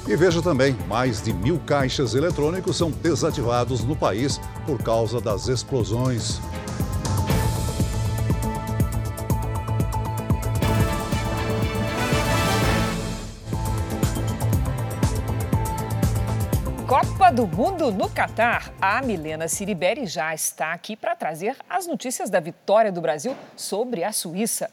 E 0.05 0.17
veja 0.17 0.41
também, 0.41 0.75
mais 0.85 1.21
de 1.21 1.31
mil 1.31 1.59
caixas 1.59 2.13
eletrônicos 2.13 2.75
são 2.75 2.91
desativados 2.91 3.85
no 3.85 3.95
país 3.95 4.37
por 4.65 4.83
causa 4.83 5.21
das 5.21 5.47
explosões. 5.47 6.41
Copa 16.91 17.31
do 17.31 17.47
Mundo 17.47 17.89
no 17.89 18.09
Catar. 18.09 18.73
A 18.81 19.01
Milena 19.01 19.47
Ciriberi 19.47 20.05
já 20.05 20.35
está 20.35 20.73
aqui 20.73 20.97
para 20.97 21.15
trazer 21.15 21.55
as 21.69 21.87
notícias 21.87 22.29
da 22.29 22.41
vitória 22.41 22.91
do 22.91 22.99
Brasil 22.99 23.33
sobre 23.55 24.03
a 24.03 24.11
Suíça. 24.11 24.69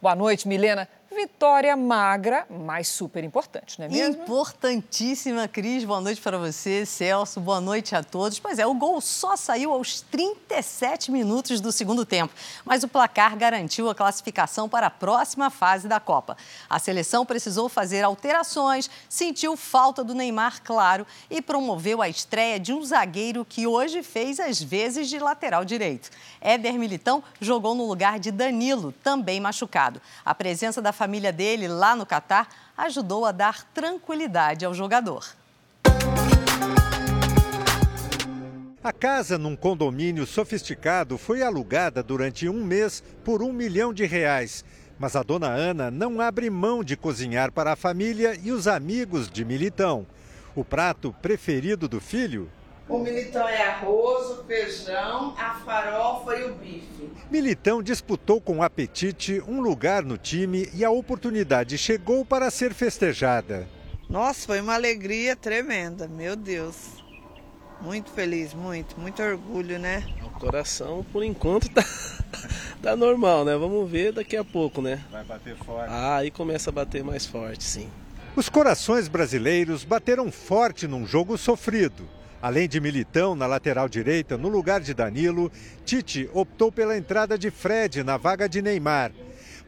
Boa 0.00 0.16
noite, 0.16 0.48
Milena. 0.48 0.88
Vitória 1.12 1.76
magra, 1.76 2.46
mas 2.48 2.88
super 2.88 3.22
importante, 3.22 3.78
não 3.78 3.86
é 3.86 3.88
mesmo? 3.88 4.22
Importantíssima, 4.22 5.46
Cris. 5.46 5.84
Boa 5.84 6.00
noite 6.00 6.20
para 6.20 6.38
você, 6.38 6.86
Celso. 6.86 7.38
Boa 7.38 7.60
noite 7.60 7.94
a 7.94 8.02
todos. 8.02 8.38
Pois 8.38 8.58
é, 8.58 8.66
o 8.66 8.74
gol 8.74 9.00
só 9.00 9.36
saiu 9.36 9.72
aos 9.72 10.00
37 10.00 11.12
minutos 11.12 11.60
do 11.60 11.70
segundo 11.70 12.06
tempo, 12.06 12.32
mas 12.64 12.82
o 12.82 12.88
placar 12.88 13.36
garantiu 13.36 13.90
a 13.90 13.94
classificação 13.94 14.68
para 14.68 14.86
a 14.86 14.90
próxima 14.90 15.50
fase 15.50 15.86
da 15.86 16.00
Copa. 16.00 16.36
A 16.68 16.78
seleção 16.78 17.26
precisou 17.26 17.68
fazer 17.68 18.02
alterações, 18.02 18.88
sentiu 19.08 19.56
falta 19.56 20.02
do 20.02 20.14
Neymar, 20.14 20.62
claro, 20.62 21.06
e 21.30 21.42
promoveu 21.42 22.00
a 22.00 22.08
estreia 22.08 22.58
de 22.58 22.72
um 22.72 22.82
zagueiro 22.82 23.44
que 23.44 23.66
hoje 23.66 24.02
fez 24.02 24.40
as 24.40 24.60
vezes 24.62 25.08
de 25.08 25.18
lateral 25.18 25.64
direito. 25.64 26.10
Éder 26.40 26.74
Militão 26.74 27.22
jogou 27.40 27.74
no 27.74 27.86
lugar 27.86 28.18
de 28.18 28.30
Danilo, 28.30 28.92
também 29.02 29.40
machucado. 29.40 30.00
A 30.24 30.34
presença 30.34 30.80
da 30.80 30.92
família 31.02 31.32
dele 31.32 31.66
lá 31.66 31.96
no 31.96 32.06
Catar 32.06 32.46
ajudou 32.76 33.26
a 33.26 33.32
dar 33.32 33.64
tranquilidade 33.74 34.64
ao 34.64 34.72
jogador. 34.72 35.26
A 38.84 38.92
casa 38.92 39.36
num 39.36 39.56
condomínio 39.56 40.24
sofisticado 40.24 41.18
foi 41.18 41.42
alugada 41.42 42.04
durante 42.04 42.48
um 42.48 42.64
mês 42.64 43.02
por 43.24 43.42
um 43.42 43.52
milhão 43.52 43.92
de 43.92 44.04
reais. 44.04 44.64
Mas 44.96 45.16
a 45.16 45.24
dona 45.24 45.48
Ana 45.48 45.90
não 45.90 46.20
abre 46.20 46.48
mão 46.48 46.84
de 46.84 46.96
cozinhar 46.96 47.50
para 47.50 47.72
a 47.72 47.76
família 47.76 48.38
e 48.40 48.52
os 48.52 48.68
amigos 48.68 49.28
de 49.28 49.44
Militão. 49.44 50.06
O 50.54 50.64
prato 50.64 51.12
preferido 51.20 51.88
do 51.88 52.00
filho? 52.00 52.48
O 52.88 52.98
militão 52.98 53.48
é 53.48 53.62
arroz, 53.62 54.38
o 54.38 54.44
feijão, 54.44 55.34
a 55.38 55.54
farofa 55.64 56.36
e 56.36 56.44
o 56.50 56.54
bife. 56.54 57.10
Militão 57.30 57.82
disputou 57.82 58.40
com 58.40 58.62
apetite 58.62 59.40
um 59.46 59.60
lugar 59.60 60.02
no 60.02 60.18
time 60.18 60.68
e 60.74 60.84
a 60.84 60.90
oportunidade 60.90 61.78
chegou 61.78 62.24
para 62.24 62.50
ser 62.50 62.74
festejada. 62.74 63.68
Nossa, 64.08 64.46
foi 64.46 64.60
uma 64.60 64.74
alegria 64.74 65.34
tremenda, 65.34 66.06
meu 66.08 66.36
Deus. 66.36 67.02
Muito 67.80 68.10
feliz, 68.10 68.52
muito, 68.52 68.98
muito 69.00 69.22
orgulho, 69.22 69.78
né? 69.78 70.04
O 70.22 70.30
coração, 70.38 71.04
por 71.12 71.24
enquanto, 71.24 71.68
tá, 71.72 71.84
tá 72.82 72.96
normal, 72.96 73.44
né? 73.44 73.56
Vamos 73.56 73.90
ver 73.90 74.12
daqui 74.12 74.36
a 74.36 74.44
pouco, 74.44 74.82
né? 74.82 75.02
Vai 75.10 75.24
bater 75.24 75.56
forte. 75.56 75.88
Ah, 75.88 76.16
aí 76.16 76.30
começa 76.30 76.70
a 76.70 76.72
bater 76.72 77.02
mais 77.02 77.26
forte, 77.26 77.64
sim. 77.64 77.88
Os 78.36 78.48
corações 78.48 79.08
brasileiros 79.08 79.84
bateram 79.84 80.30
forte 80.30 80.86
num 80.86 81.06
jogo 81.06 81.38
sofrido. 81.38 82.06
Além 82.42 82.68
de 82.68 82.80
Militão 82.80 83.36
na 83.36 83.46
lateral 83.46 83.88
direita, 83.88 84.36
no 84.36 84.48
lugar 84.48 84.80
de 84.80 84.92
Danilo, 84.92 85.50
Tite 85.84 86.28
optou 86.34 86.72
pela 86.72 86.98
entrada 86.98 87.38
de 87.38 87.52
Fred 87.52 88.02
na 88.02 88.16
vaga 88.16 88.48
de 88.48 88.60
Neymar. 88.60 89.12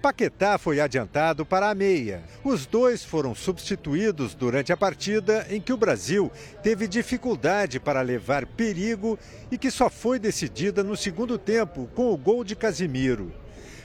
Paquetá 0.02 0.58
foi 0.58 0.80
adiantado 0.80 1.46
para 1.46 1.70
a 1.70 1.74
meia. 1.74 2.24
Os 2.42 2.66
dois 2.66 3.04
foram 3.04 3.32
substituídos 3.32 4.34
durante 4.34 4.72
a 4.72 4.76
partida 4.76 5.46
em 5.48 5.60
que 5.60 5.72
o 5.72 5.76
Brasil 5.76 6.32
teve 6.64 6.88
dificuldade 6.88 7.78
para 7.78 8.02
levar 8.02 8.44
perigo 8.44 9.16
e 9.52 9.56
que 9.56 9.70
só 9.70 9.88
foi 9.88 10.18
decidida 10.18 10.82
no 10.82 10.96
segundo 10.96 11.38
tempo 11.38 11.88
com 11.94 12.12
o 12.12 12.16
gol 12.16 12.42
de 12.42 12.56
Casimiro. 12.56 13.32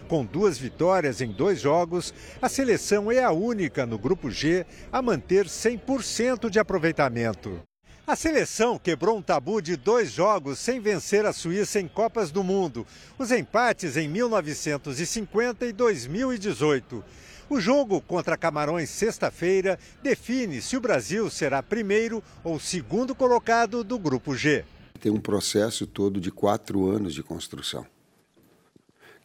Com 0.07 0.25
duas 0.25 0.57
vitórias 0.57 1.21
em 1.21 1.31
dois 1.31 1.61
jogos, 1.61 2.11
a 2.41 2.49
seleção 2.49 3.11
é 3.11 3.23
a 3.23 3.31
única 3.31 3.85
no 3.85 3.99
grupo 3.99 4.31
G 4.31 4.65
a 4.91 5.03
manter 5.03 5.45
100% 5.45 6.49
de 6.49 6.57
aproveitamento. 6.57 7.68
A 8.09 8.15
seleção 8.15 8.79
quebrou 8.79 9.19
um 9.19 9.21
tabu 9.21 9.61
de 9.61 9.75
dois 9.75 10.11
jogos 10.11 10.57
sem 10.57 10.79
vencer 10.79 11.27
a 11.27 11.31
Suíça 11.31 11.79
em 11.79 11.87
Copas 11.87 12.31
do 12.31 12.43
Mundo, 12.43 12.83
os 13.19 13.29
empates 13.31 13.95
em 13.97 14.07
1950 14.07 15.67
e 15.67 15.71
2018. 15.71 17.03
O 17.47 17.61
jogo 17.61 18.01
contra 18.01 18.35
Camarões 18.35 18.89
sexta-feira 18.89 19.77
define 20.01 20.59
se 20.59 20.75
o 20.75 20.81
Brasil 20.81 21.29
será 21.29 21.61
primeiro 21.61 22.23
ou 22.43 22.59
segundo 22.59 23.13
colocado 23.13 23.83
do 23.83 23.99
Grupo 23.99 24.35
G. 24.35 24.65
Tem 24.99 25.11
um 25.11 25.21
processo 25.21 25.85
todo 25.85 26.19
de 26.19 26.31
quatro 26.31 26.89
anos 26.89 27.13
de 27.13 27.21
construção. 27.21 27.85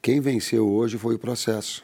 Quem 0.02 0.20
venceu 0.20 0.68
hoje 0.68 0.98
foi 0.98 1.14
o 1.14 1.18
processo. 1.18 1.82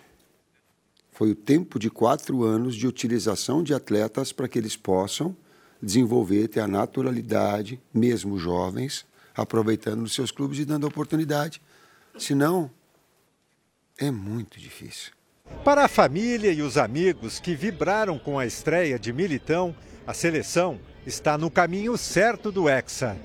Foi 1.13 1.31
o 1.31 1.35
tempo 1.35 1.79
de 1.79 1.89
quatro 1.89 2.45
anos 2.45 2.77
de 2.77 2.87
utilização 2.87 3.63
de 3.63 3.73
atletas 3.73 4.33
para 4.33 4.47
que 4.47 4.59
eles 4.59 4.77
possam 4.77 5.35
desenvolver, 5.83 6.49
ter 6.49 6.61
a 6.61 6.69
naturalidade, 6.69 7.81
mesmo 7.93 8.39
jovens, 8.39 9.07
aproveitando 9.35 10.01
nos 10.01 10.15
seus 10.15 10.31
clubes 10.31 10.59
e 10.59 10.65
dando 10.65 10.87
oportunidade. 10.87 11.61
Senão, 12.19 12.71
é 13.99 14.11
muito 14.11 14.59
difícil. 14.59 15.13
Para 15.65 15.85
a 15.85 15.89
família 15.89 16.53
e 16.53 16.63
os 16.63 16.79
amigos 16.79 17.39
que 17.39 17.55
vibraram 17.55 18.19
com 18.19 18.39
a 18.39 18.47
estreia 18.47 18.99
de 18.99 19.13
Militão, 19.13 19.75
a 20.07 20.15
seleção 20.15 20.81
está 21.07 21.37
no 21.37 21.51
caminho 21.51 21.97
certo 21.99 22.51
do 22.51 22.69
Hexa. 22.69 23.17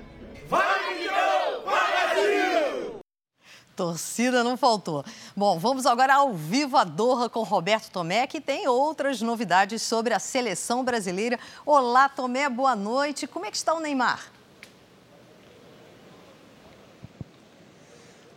Torcida 3.76 4.42
não 4.42 4.56
faltou. 4.56 5.04
Bom, 5.36 5.58
vamos 5.58 5.84
agora 5.84 6.14
ao 6.14 6.32
vivo 6.32 6.78
a 6.78 6.84
Doha 6.84 7.28
com 7.28 7.42
Roberto 7.42 7.90
Tomé, 7.90 8.26
que 8.26 8.40
tem 8.40 8.66
outras 8.66 9.20
novidades 9.20 9.82
sobre 9.82 10.14
a 10.14 10.18
seleção 10.18 10.82
brasileira. 10.82 11.38
Olá, 11.64 12.08
Tomé, 12.08 12.48
boa 12.48 12.74
noite. 12.74 13.26
Como 13.26 13.44
é 13.44 13.50
que 13.50 13.56
está 13.58 13.74
o 13.74 13.80
Neymar? 13.80 14.35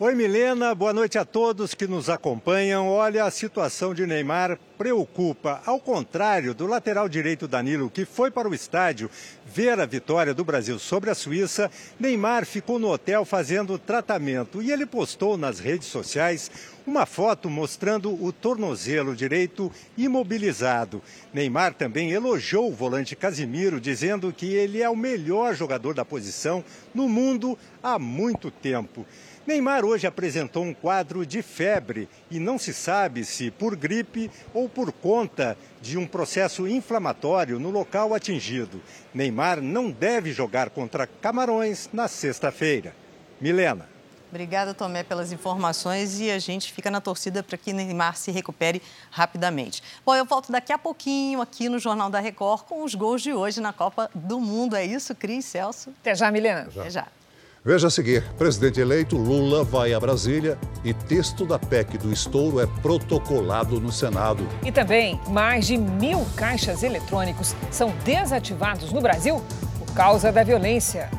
Oi, 0.02 0.16
Milena, 0.16 0.74
boa 0.74 0.94
noite 0.94 1.18
a 1.18 1.26
todos 1.26 1.74
que 1.74 1.86
nos 1.86 2.10
acompanham. 2.10 2.88
Olha, 2.88 3.26
a 3.26 3.32
situação 3.32 3.94
de 3.94 4.08
Neymar 4.08 4.58
preocupa. 4.78 5.62
Ao 5.66 5.78
contrário 5.78 6.54
do 6.54 6.66
lateral 6.66 7.10
direito 7.10 7.50
Danilo, 7.50 7.90
que 7.90 8.06
foi 8.06 8.32
para 8.32 8.48
o 8.48 8.54
estádio 8.54 9.12
ver 9.46 9.78
a 9.78 9.86
vitória 9.86 10.34
do 10.34 10.46
Brasil 10.46 10.80
sobre 10.80 11.10
a 11.10 11.14
Suíça, 11.14 11.70
Neymar 12.00 12.46
ficou 12.46 12.80
no 12.80 12.88
hotel 12.88 13.26
fazendo 13.26 13.78
tratamento 13.78 14.62
e 14.62 14.72
ele 14.72 14.86
postou 14.86 15.38
nas 15.38 15.60
redes 15.60 15.90
sociais 15.90 16.50
uma 16.88 17.06
foto 17.06 17.50
mostrando 17.50 18.24
o 18.24 18.32
tornozelo 18.32 19.14
direito 19.14 19.70
imobilizado. 19.98 21.04
Neymar 21.34 21.74
também 21.74 22.14
elogiou 22.14 22.70
o 22.70 22.74
volante 22.74 23.18
Casimiro, 23.18 23.82
dizendo 23.82 24.32
que 24.32 24.46
ele 24.54 24.82
é 24.82 24.90
o 24.90 24.96
melhor 24.96 25.54
jogador 25.54 25.94
da 25.94 26.06
posição 26.06 26.64
no 26.96 27.10
mundo 27.10 27.58
há 27.84 28.00
muito 28.00 28.50
tempo. 28.50 29.06
Neymar 29.50 29.84
hoje 29.84 30.06
apresentou 30.06 30.64
um 30.64 30.76
quadro 30.76 31.26
de 31.26 31.42
febre 31.42 32.08
e 32.30 32.40
não 32.40 32.60
se 32.60 32.72
sabe 32.72 33.26
se 33.26 33.50
por 33.50 33.76
gripe 33.76 34.30
ou 34.54 34.70
por 34.70 34.92
conta 34.92 35.58
de 35.82 35.98
um 35.98 36.06
processo 36.06 36.68
inflamatório 36.68 37.60
no 37.60 37.72
local 37.72 38.14
atingido. 38.14 38.80
Neymar 39.12 39.60
não 39.60 39.90
deve 39.90 40.32
jogar 40.32 40.70
contra 40.70 41.08
Camarões 41.08 41.90
na 41.92 42.08
sexta-feira. 42.08 42.94
Milena. 43.42 43.90
Obrigada, 44.30 44.72
Tomé, 44.76 45.02
pelas 45.02 45.32
informações 45.32 46.20
e 46.20 46.30
a 46.30 46.38
gente 46.38 46.72
fica 46.72 46.92
na 46.92 47.02
torcida 47.02 47.42
para 47.42 47.58
que 47.58 47.74
Neymar 47.74 48.18
se 48.18 48.30
recupere 48.30 48.80
rapidamente. 49.10 49.82
Bom, 50.06 50.16
eu 50.16 50.26
volto 50.26 50.52
daqui 50.52 50.72
a 50.72 50.78
pouquinho 50.78 51.42
aqui 51.42 51.68
no 51.68 51.80
Jornal 51.80 52.12
da 52.12 52.20
Record 52.20 52.66
com 52.66 52.84
os 52.84 52.94
gols 52.94 53.24
de 53.24 53.34
hoje 53.34 53.60
na 53.60 53.74
Copa 53.74 54.12
do 54.14 54.40
Mundo. 54.40 54.76
É 54.76 54.86
isso, 54.86 55.16
Cris, 55.16 55.46
Celso? 55.46 55.90
Até 56.02 56.14
já, 56.14 56.30
Milena. 56.30 56.62
Até 56.62 56.72
já. 56.72 56.82
Até 56.82 56.90
já. 56.92 57.19
Veja 57.64 57.88
a 57.88 57.90
seguir: 57.90 58.24
presidente 58.38 58.80
eleito 58.80 59.18
Lula 59.18 59.64
vai 59.64 59.94
a 59.94 60.00
Brasília 60.00 60.58
e 60.84 60.94
texto 60.94 61.46
da 61.46 61.60
PEC 61.60 61.98
do 61.98 62.12
estouro 62.12 62.60
é 62.60 62.66
protocolado 62.82 63.82
no 63.82 63.92
Senado. 63.92 64.48
E 64.66 64.72
também, 64.72 65.20
mais 65.28 65.68
de 65.68 65.78
mil 65.78 66.26
caixas 66.38 66.84
eletrônicos 66.84 67.54
são 67.70 67.94
desativados 68.06 68.94
no 68.94 69.02
Brasil 69.02 69.44
por 69.78 69.94
causa 69.94 70.32
da 70.32 70.44
violência. 70.44 71.10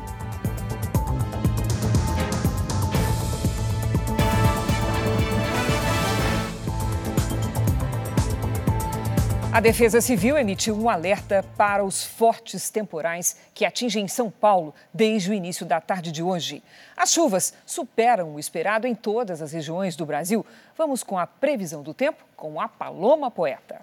A 9.53 9.59
Defesa 9.59 9.99
Civil 9.99 10.37
emitiu 10.37 10.73
um 10.77 10.89
alerta 10.89 11.43
para 11.57 11.83
os 11.83 12.05
fortes 12.05 12.69
temporais 12.69 13.35
que 13.53 13.65
atingem 13.65 14.07
São 14.07 14.31
Paulo 14.31 14.73
desde 14.93 15.29
o 15.29 15.33
início 15.33 15.65
da 15.65 15.81
tarde 15.81 16.09
de 16.09 16.23
hoje. 16.23 16.63
As 16.95 17.11
chuvas 17.11 17.53
superam 17.65 18.33
o 18.33 18.39
esperado 18.39 18.87
em 18.87 18.95
todas 18.95 19.41
as 19.41 19.51
regiões 19.51 19.97
do 19.97 20.05
Brasil. 20.05 20.45
Vamos 20.77 21.03
com 21.03 21.19
a 21.19 21.27
previsão 21.27 21.83
do 21.83 21.93
tempo 21.93 22.23
com 22.37 22.61
a 22.61 22.69
Paloma 22.69 23.29
Poeta. 23.29 23.81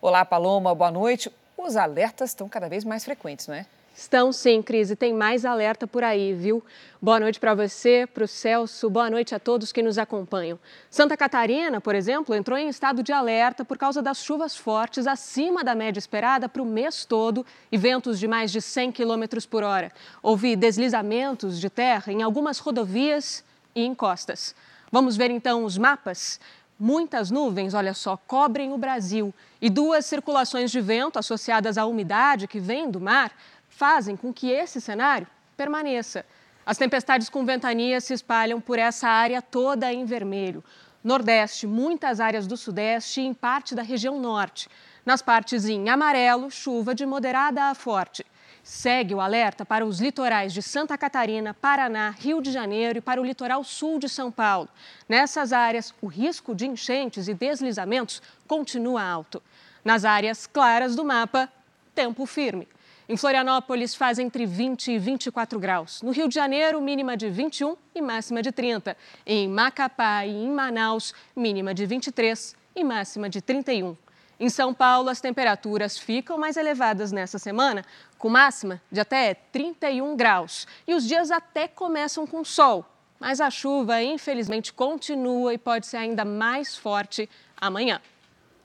Olá, 0.00 0.24
Paloma, 0.24 0.72
boa 0.76 0.92
noite. 0.92 1.28
Os 1.58 1.76
alertas 1.76 2.30
estão 2.30 2.48
cada 2.48 2.68
vez 2.68 2.84
mais 2.84 3.04
frequentes, 3.04 3.48
não 3.48 3.54
é? 3.56 3.66
Estão 4.00 4.32
sim, 4.32 4.62
Cris, 4.62 4.90
e 4.90 4.96
tem 4.96 5.12
mais 5.12 5.44
alerta 5.44 5.86
por 5.86 6.02
aí, 6.02 6.32
viu? 6.32 6.64
Boa 7.02 7.20
noite 7.20 7.38
para 7.38 7.54
você, 7.54 8.06
para 8.06 8.24
o 8.24 8.26
Celso, 8.26 8.88
boa 8.88 9.10
noite 9.10 9.34
a 9.34 9.38
todos 9.38 9.72
que 9.72 9.82
nos 9.82 9.98
acompanham. 9.98 10.58
Santa 10.88 11.18
Catarina, 11.18 11.82
por 11.82 11.94
exemplo, 11.94 12.34
entrou 12.34 12.56
em 12.56 12.66
estado 12.70 13.02
de 13.02 13.12
alerta 13.12 13.62
por 13.62 13.76
causa 13.76 14.00
das 14.00 14.24
chuvas 14.24 14.56
fortes 14.56 15.06
acima 15.06 15.62
da 15.62 15.74
média 15.74 15.98
esperada 15.98 16.48
para 16.48 16.62
o 16.62 16.64
mês 16.64 17.04
todo 17.04 17.44
e 17.70 17.76
ventos 17.76 18.18
de 18.18 18.26
mais 18.26 18.50
de 18.50 18.62
100 18.62 18.90
km 18.90 19.24
por 19.50 19.62
hora. 19.62 19.92
Houve 20.22 20.56
deslizamentos 20.56 21.60
de 21.60 21.68
terra 21.68 22.10
em 22.10 22.22
algumas 22.22 22.58
rodovias 22.58 23.44
e 23.74 23.84
encostas. 23.84 24.54
Vamos 24.90 25.14
ver 25.14 25.30
então 25.30 25.62
os 25.62 25.76
mapas? 25.76 26.40
Muitas 26.82 27.30
nuvens, 27.30 27.74
olha 27.74 27.92
só, 27.92 28.16
cobrem 28.16 28.72
o 28.72 28.78
Brasil 28.78 29.34
e 29.60 29.68
duas 29.68 30.06
circulações 30.06 30.70
de 30.70 30.80
vento 30.80 31.18
associadas 31.18 31.76
à 31.76 31.84
umidade 31.84 32.48
que 32.48 32.58
vem 32.58 32.90
do 32.90 32.98
mar 32.98 33.30
fazem 33.70 34.16
com 34.16 34.30
que 34.32 34.50
esse 34.50 34.80
cenário 34.80 35.26
permaneça. 35.56 36.26
As 36.66 36.76
tempestades 36.76 37.30
com 37.30 37.46
ventania 37.46 38.00
se 38.00 38.12
espalham 38.12 38.60
por 38.60 38.78
essa 38.78 39.08
área 39.08 39.40
toda 39.40 39.90
em 39.90 40.04
vermelho. 40.04 40.62
Nordeste, 41.02 41.66
muitas 41.66 42.20
áreas 42.20 42.46
do 42.46 42.58
Sudeste 42.58 43.22
e 43.22 43.24
em 43.24 43.32
parte 43.32 43.74
da 43.74 43.82
região 43.82 44.20
Norte. 44.20 44.68
Nas 45.06 45.22
partes 45.22 45.64
em 45.64 45.88
amarelo, 45.88 46.50
chuva 46.50 46.94
de 46.94 47.06
moderada 47.06 47.64
a 47.64 47.74
forte. 47.74 48.26
Segue 48.62 49.14
o 49.14 49.20
alerta 49.20 49.64
para 49.64 49.86
os 49.86 49.98
litorais 49.98 50.52
de 50.52 50.60
Santa 50.60 50.98
Catarina, 50.98 51.54
Paraná, 51.54 52.10
Rio 52.10 52.42
de 52.42 52.52
Janeiro 52.52 52.98
e 52.98 53.00
para 53.00 53.20
o 53.20 53.24
litoral 53.24 53.64
sul 53.64 53.98
de 53.98 54.08
São 54.08 54.30
Paulo. 54.30 54.68
Nessas 55.08 55.52
áreas, 55.52 55.94
o 56.02 56.06
risco 56.06 56.54
de 56.54 56.66
enchentes 56.66 57.26
e 57.26 57.32
deslizamentos 57.32 58.20
continua 58.46 59.02
alto. 59.02 59.42
Nas 59.82 60.04
áreas 60.04 60.46
claras 60.46 60.94
do 60.94 61.04
mapa, 61.04 61.48
tempo 61.94 62.26
firme. 62.26 62.68
Em 63.10 63.16
Florianópolis 63.16 63.92
faz 63.92 64.20
entre 64.20 64.46
20 64.46 64.92
e 64.92 64.96
24 64.96 65.58
graus. 65.58 66.00
No 66.00 66.12
Rio 66.12 66.28
de 66.28 66.34
Janeiro, 66.36 66.80
mínima 66.80 67.16
de 67.16 67.28
21 67.28 67.76
e 67.92 68.00
máxima 68.00 68.40
de 68.40 68.52
30. 68.52 68.96
Em 69.26 69.48
Macapá 69.48 70.24
e 70.24 70.30
em 70.30 70.48
Manaus, 70.48 71.12
mínima 71.34 71.74
de 71.74 71.86
23 71.86 72.54
e 72.76 72.84
máxima 72.84 73.28
de 73.28 73.42
31. 73.42 73.96
Em 74.38 74.48
São 74.48 74.72
Paulo, 74.72 75.08
as 75.08 75.20
temperaturas 75.20 75.98
ficam 75.98 76.38
mais 76.38 76.56
elevadas 76.56 77.10
nessa 77.10 77.36
semana, 77.36 77.84
com 78.16 78.28
máxima 78.28 78.80
de 78.92 79.00
até 79.00 79.34
31 79.34 80.14
graus. 80.14 80.68
E 80.86 80.94
os 80.94 81.04
dias 81.04 81.32
até 81.32 81.66
começam 81.66 82.24
com 82.28 82.44
sol. 82.44 82.86
Mas 83.18 83.40
a 83.40 83.50
chuva, 83.50 84.00
infelizmente, 84.00 84.72
continua 84.72 85.52
e 85.52 85.58
pode 85.58 85.88
ser 85.88 85.96
ainda 85.96 86.24
mais 86.24 86.76
forte 86.76 87.28
amanhã. 87.60 88.00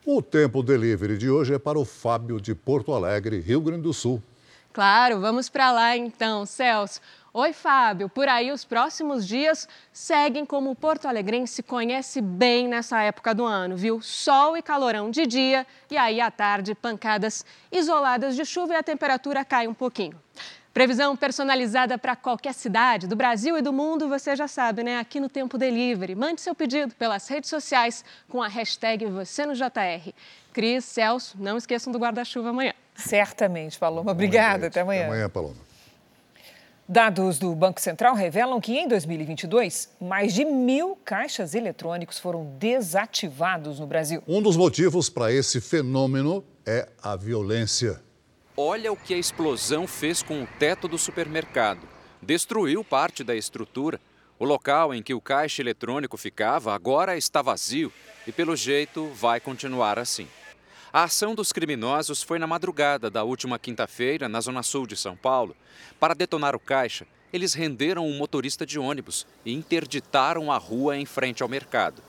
O 0.05 0.21
tempo 0.21 0.61
delivery 0.61 1.17
de 1.17 1.31
hoje 1.31 1.55
é 1.55 1.57
para 1.57 1.79
o 1.79 1.83
Fábio 1.83 2.39
de 2.39 2.53
Porto 2.53 2.93
Alegre, 2.93 3.39
Rio 3.39 3.59
Grande 3.59 3.81
do 3.81 3.91
Sul. 3.91 4.21
Claro, 4.75 5.21
vamos 5.21 5.47
para 5.47 5.71
lá 5.71 5.95
então, 5.95 6.45
Celso. 6.45 6.99
Oi, 7.33 7.53
Fábio. 7.53 8.09
Por 8.09 8.27
aí, 8.27 8.51
os 8.51 8.65
próximos 8.65 9.25
dias 9.25 9.69
seguem 9.93 10.45
como 10.45 10.69
o 10.69 10.75
Porto 10.75 11.07
Alegrense 11.07 11.63
conhece 11.63 12.19
bem 12.19 12.67
nessa 12.67 13.01
época 13.01 13.33
do 13.33 13.45
ano, 13.45 13.77
viu? 13.77 14.01
Sol 14.01 14.57
e 14.57 14.61
calorão 14.61 15.09
de 15.09 15.25
dia 15.25 15.65
e 15.89 15.95
aí 15.95 16.19
à 16.19 16.29
tarde, 16.29 16.75
pancadas 16.75 17.45
isoladas 17.71 18.35
de 18.35 18.43
chuva 18.43 18.73
e 18.73 18.75
a 18.75 18.83
temperatura 18.83 19.45
cai 19.45 19.65
um 19.65 19.73
pouquinho. 19.73 20.21
Previsão 20.73 21.15
personalizada 21.15 21.97
para 21.97 22.13
qualquer 22.13 22.53
cidade 22.53 23.07
do 23.07 23.15
Brasil 23.15 23.57
e 23.57 23.61
do 23.61 23.71
mundo, 23.71 24.09
você 24.09 24.35
já 24.35 24.45
sabe, 24.45 24.83
né? 24.83 24.99
Aqui 24.99 25.21
no 25.21 25.29
Tempo 25.29 25.57
Delivery. 25.57 26.15
Mande 26.15 26.41
seu 26.41 26.53
pedido 26.53 26.93
pelas 26.95 27.29
redes 27.29 27.49
sociais 27.49 28.03
com 28.27 28.43
a 28.43 28.49
hashtag 28.49 29.05
você 29.05 29.45
no 29.45 29.55
JR. 29.55 30.11
Cris, 30.51 30.83
Celso, 30.83 31.37
não 31.39 31.55
esqueçam 31.55 31.93
do 31.93 31.97
guarda-chuva 31.97 32.49
amanhã. 32.49 32.73
Certamente, 32.95 33.77
Paloma. 33.77 34.11
Obrigada. 34.11 34.67
Até 34.67 34.81
amanhã. 34.81 35.01
Até 35.01 35.07
amanhã, 35.09 35.29
Paloma. 35.29 35.65
Dados 36.87 37.39
do 37.39 37.55
Banco 37.55 37.81
Central 37.81 38.13
revelam 38.13 38.61
que 38.61 38.77
em 38.77 38.87
2022, 38.87 39.89
mais 39.99 40.35
de 40.35 40.45
mil 40.45 40.95
caixas 41.03 41.55
eletrônicos 41.55 42.19
foram 42.19 42.45
desativados 42.59 43.79
no 43.79 43.87
Brasil. 43.87 44.21
Um 44.27 44.39
dos 44.39 44.55
motivos 44.55 45.09
para 45.09 45.31
esse 45.31 45.59
fenômeno 45.59 46.43
é 46.63 46.87
a 47.01 47.15
violência. 47.15 47.99
Olha 48.55 48.91
o 48.91 48.95
que 48.95 49.15
a 49.15 49.17
explosão 49.17 49.87
fez 49.87 50.21
com 50.21 50.43
o 50.43 50.47
teto 50.59 50.87
do 50.87 50.97
supermercado. 50.97 51.87
Destruiu 52.21 52.83
parte 52.83 53.23
da 53.23 53.35
estrutura. 53.35 53.99
O 54.37 54.45
local 54.45 54.93
em 54.93 55.01
que 55.01 55.13
o 55.13 55.19
caixa 55.19 55.63
eletrônico 55.63 56.17
ficava 56.17 56.75
agora 56.75 57.17
está 57.17 57.41
vazio 57.41 57.91
e, 58.27 58.31
pelo 58.31 58.55
jeito, 58.55 59.07
vai 59.15 59.39
continuar 59.39 59.97
assim. 59.97 60.27
A 60.95 61.03
ação 61.03 61.35
dos 61.35 61.51
criminosos 61.51 62.23
foi 62.23 62.39
na 62.39 62.47
madrugada 62.47 63.09
da 63.09 63.21
última 63.21 63.59
quinta-feira, 63.59 64.29
na 64.29 64.39
zona 64.39 64.63
sul 64.63 64.87
de 64.87 64.95
São 64.95 65.13
Paulo. 65.13 65.53
Para 65.99 66.13
detonar 66.13 66.55
o 66.55 66.59
caixa, 66.59 67.05
eles 67.33 67.53
renderam 67.53 68.07
um 68.07 68.17
motorista 68.17 68.65
de 68.65 68.79
ônibus 68.79 69.27
e 69.43 69.51
interditaram 69.51 70.49
a 70.49 70.57
rua 70.57 70.95
em 70.95 71.05
frente 71.05 71.43
ao 71.43 71.49
mercado. 71.49 72.01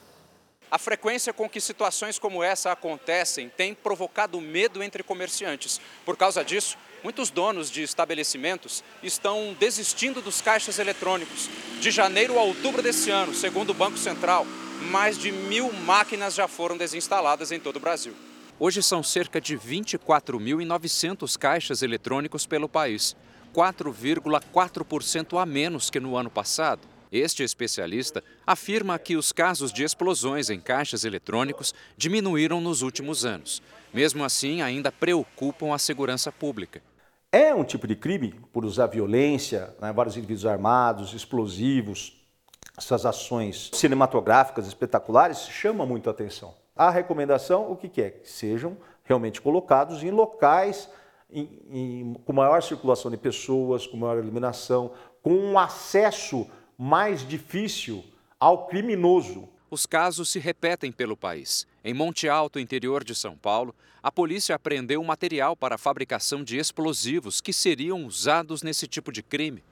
A 0.70 0.78
frequência 0.78 1.32
com 1.32 1.48
que 1.48 1.60
situações 1.60 2.16
como 2.16 2.44
essa 2.44 2.70
acontecem 2.70 3.48
tem 3.48 3.74
provocado 3.74 4.40
medo 4.40 4.80
entre 4.80 5.02
comerciantes. 5.02 5.80
Por 6.04 6.16
causa 6.16 6.44
disso, 6.44 6.78
muitos 7.02 7.28
donos 7.28 7.72
de 7.72 7.82
estabelecimentos 7.82 8.84
estão 9.02 9.52
desistindo 9.58 10.22
dos 10.22 10.40
caixas 10.40 10.78
eletrônicos. 10.78 11.50
De 11.80 11.90
janeiro 11.90 12.38
a 12.38 12.42
outubro 12.42 12.80
desse 12.80 13.10
ano, 13.10 13.34
segundo 13.34 13.70
o 13.70 13.74
Banco 13.74 13.98
Central, 13.98 14.46
mais 14.92 15.18
de 15.18 15.32
mil 15.32 15.72
máquinas 15.72 16.34
já 16.36 16.46
foram 16.46 16.76
desinstaladas 16.76 17.50
em 17.50 17.58
todo 17.58 17.78
o 17.78 17.80
Brasil. 17.80 18.14
Hoje 18.58 18.82
são 18.82 19.02
cerca 19.02 19.38
de 19.38 19.54
24.900 19.58 21.38
caixas 21.38 21.82
eletrônicos 21.82 22.46
pelo 22.46 22.66
país, 22.66 23.14
4,4% 23.54 25.38
a 25.38 25.44
menos 25.44 25.90
que 25.90 26.00
no 26.00 26.16
ano 26.16 26.30
passado. 26.30 26.80
Este 27.12 27.42
especialista 27.42 28.24
afirma 28.46 28.98
que 28.98 29.14
os 29.14 29.30
casos 29.30 29.70
de 29.70 29.84
explosões 29.84 30.48
em 30.48 30.58
caixas 30.58 31.04
eletrônicos 31.04 31.74
diminuíram 31.98 32.58
nos 32.58 32.80
últimos 32.80 33.26
anos. 33.26 33.60
Mesmo 33.92 34.24
assim, 34.24 34.62
ainda 34.62 34.90
preocupam 34.90 35.74
a 35.74 35.78
segurança 35.78 36.32
pública. 36.32 36.82
É 37.30 37.54
um 37.54 37.62
tipo 37.62 37.86
de 37.86 37.94
crime 37.94 38.34
por 38.54 38.64
usar 38.64 38.86
violência, 38.86 39.76
né, 39.78 39.92
vários 39.92 40.16
indivíduos 40.16 40.46
armados, 40.46 41.12
explosivos, 41.12 42.14
essas 42.74 43.04
ações 43.04 43.70
cinematográficas 43.74 44.66
espetaculares 44.66 45.40
chama 45.40 45.84
muito 45.84 46.08
a 46.08 46.12
atenção. 46.12 46.54
A 46.76 46.90
recomendação, 46.90 47.72
o 47.72 47.76
que, 47.76 47.88
que 47.88 48.02
é? 48.02 48.10
Que 48.10 48.28
sejam 48.28 48.76
realmente 49.04 49.40
colocados 49.40 50.02
em 50.02 50.10
locais 50.10 50.90
em, 51.30 51.48
em, 51.70 52.14
com 52.24 52.32
maior 52.32 52.62
circulação 52.62 53.10
de 53.10 53.16
pessoas, 53.16 53.86
com 53.86 53.96
maior 53.96 54.18
iluminação, 54.18 54.92
com 55.22 55.32
um 55.32 55.58
acesso 55.58 56.46
mais 56.78 57.26
difícil 57.26 58.04
ao 58.38 58.66
criminoso. 58.66 59.48
Os 59.70 59.86
casos 59.86 60.30
se 60.30 60.38
repetem 60.38 60.92
pelo 60.92 61.16
país. 61.16 61.66
Em 61.82 61.94
Monte 61.94 62.28
Alto, 62.28 62.60
interior 62.60 63.02
de 63.02 63.14
São 63.14 63.36
Paulo, 63.36 63.74
a 64.02 64.12
polícia 64.12 64.54
apreendeu 64.54 65.02
material 65.02 65.56
para 65.56 65.74
a 65.74 65.78
fabricação 65.78 66.44
de 66.44 66.58
explosivos 66.58 67.40
que 67.40 67.52
seriam 67.52 68.04
usados 68.04 68.62
nesse 68.62 68.86
tipo 68.86 69.10
de 69.10 69.22
crime. 69.22 69.64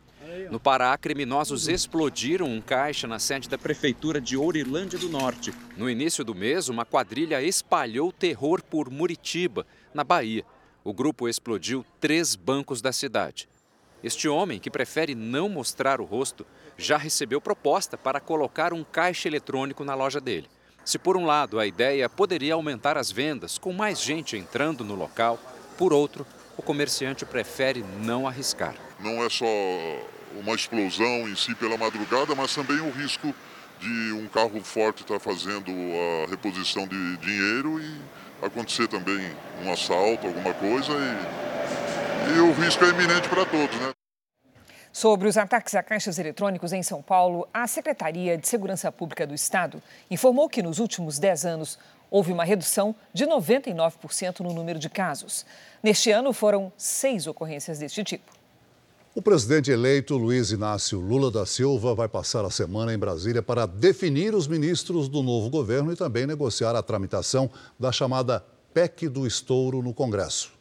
No 0.51 0.59
Pará, 0.59 0.97
criminosos 0.97 1.69
explodiram 1.69 2.47
um 2.47 2.61
caixa 2.61 3.07
na 3.07 3.19
sede 3.19 3.49
da 3.49 3.57
prefeitura 3.57 4.21
de 4.21 4.37
Ourilândia 4.37 4.99
do 4.99 5.09
Norte. 5.09 5.53
No 5.77 5.89
início 5.89 6.25
do 6.25 6.35
mês, 6.35 6.69
uma 6.69 6.85
quadrilha 6.85 7.43
espalhou 7.43 8.11
terror 8.13 8.63
por 8.63 8.91
Muritiba, 8.91 9.67
na 9.93 10.03
Bahia. 10.03 10.45
O 10.83 10.93
grupo 10.93 11.29
explodiu 11.29 11.85
três 12.01 12.35
bancos 12.35 12.81
da 12.81 12.93
cidade. 12.93 13.49
Este 14.03 14.29
homem, 14.29 14.59
que 14.59 14.71
prefere 14.71 15.15
não 15.15 15.49
mostrar 15.49 16.01
o 16.01 16.05
rosto, 16.05 16.45
já 16.77 16.97
recebeu 16.97 17.41
proposta 17.41 17.97
para 17.97 18.21
colocar 18.21 18.73
um 18.73 18.85
caixa 18.85 19.29
eletrônico 19.29 19.85
na 19.85 19.95
loja 19.95 20.21
dele. 20.21 20.49
Se 20.85 20.99
por 20.99 21.17
um 21.17 21.25
lado 21.25 21.59
a 21.59 21.67
ideia 21.67 22.09
poderia 22.09 22.55
aumentar 22.55 22.99
as 22.99 23.11
vendas 23.11 23.57
com 23.57 23.73
mais 23.73 24.03
gente 24.03 24.37
entrando 24.37 24.85
no 24.85 24.95
local, 24.95 25.39
por 25.79 25.93
outro, 25.93 26.27
o 26.57 26.63
comerciante 26.63 27.25
prefere 27.25 27.83
não 28.03 28.29
arriscar. 28.29 28.75
Não 29.01 29.25
é 29.25 29.31
só 29.31 29.47
uma 30.41 30.55
explosão 30.55 31.29
em 31.29 31.37
si 31.37 31.55
pela 31.55 31.77
madrugada, 31.77 32.35
mas 32.35 32.55
também 32.55 32.81
o 32.81 32.91
risco 32.91 33.35
de 33.79 34.13
um 34.13 34.27
carro 34.29 34.63
forte 34.63 35.03
estar 35.03 35.19
fazendo 35.19 35.71
a 35.71 36.31
reposição 36.31 36.87
de 36.87 37.17
dinheiro 37.19 37.81
e 37.81 38.01
acontecer 38.45 38.89
também 38.89 39.31
um 39.63 39.73
assalto, 39.73 40.27
alguma 40.27 40.55
coisa, 40.55 40.93
e, 40.93 42.37
e 42.37 42.41
o 42.41 42.53
risco 42.53 42.85
é 42.85 42.89
iminente 42.89 43.29
para 43.29 43.45
todos, 43.45 43.77
né? 43.81 43.91
Sobre 44.93 45.27
os 45.27 45.37
ataques 45.37 45.75
a 45.75 45.83
caixas 45.83 46.21
eletrônicos 46.21 46.73
em 46.73 46.83
São 46.83 47.03
Paulo, 47.03 47.49
a 47.53 47.67
Secretaria 47.67 48.39
de 48.39 48.47
Segurança 48.47 48.93
Pública 48.93 49.27
do 49.27 49.35
Estado 49.35 49.83
informou 50.09 50.49
que 50.49 50.63
nos 50.63 50.79
últimos 50.79 51.19
10 51.19 51.47
anos 51.47 51.79
houve 52.09 52.31
uma 52.31 52.45
redução 52.45 52.95
de 53.13 53.27
99% 53.27 54.39
no 54.39 54.55
número 54.55 54.79
de 54.79 54.89
casos. 54.89 55.45
Neste 55.83 56.13
ano 56.13 56.33
foram 56.33 56.73
seis 56.77 57.27
ocorrências 57.27 57.81
deste 57.81 58.05
tipo. 58.05 58.44
O 59.17 59.23
presidente 59.23 59.71
eleito 59.71 60.17
Luiz 60.17 60.51
Inácio 60.51 60.99
Lula 60.99 61.31
da 61.31 61.47
Silva 61.47 61.95
vai 61.95 62.09
passar 62.09 62.45
a 62.45 62.51
semana 62.51 62.93
em 62.93 62.99
Brasília 62.99 63.41
para 63.41 63.65
definir 63.65 64.35
os 64.35 64.49
ministros 64.49 65.09
do 65.09 65.23
novo 65.23 65.49
governo 65.49 65.93
e 65.93 65.97
também 65.97 66.27
negociar 66.27 66.75
a 66.75 66.83
tramitação 66.83 67.49
da 67.79 67.93
chamada 67.93 68.45
PEC 68.75 69.09
do 69.09 69.25
estouro 69.25 69.81
no 69.83 69.95
Congresso. 69.95 70.53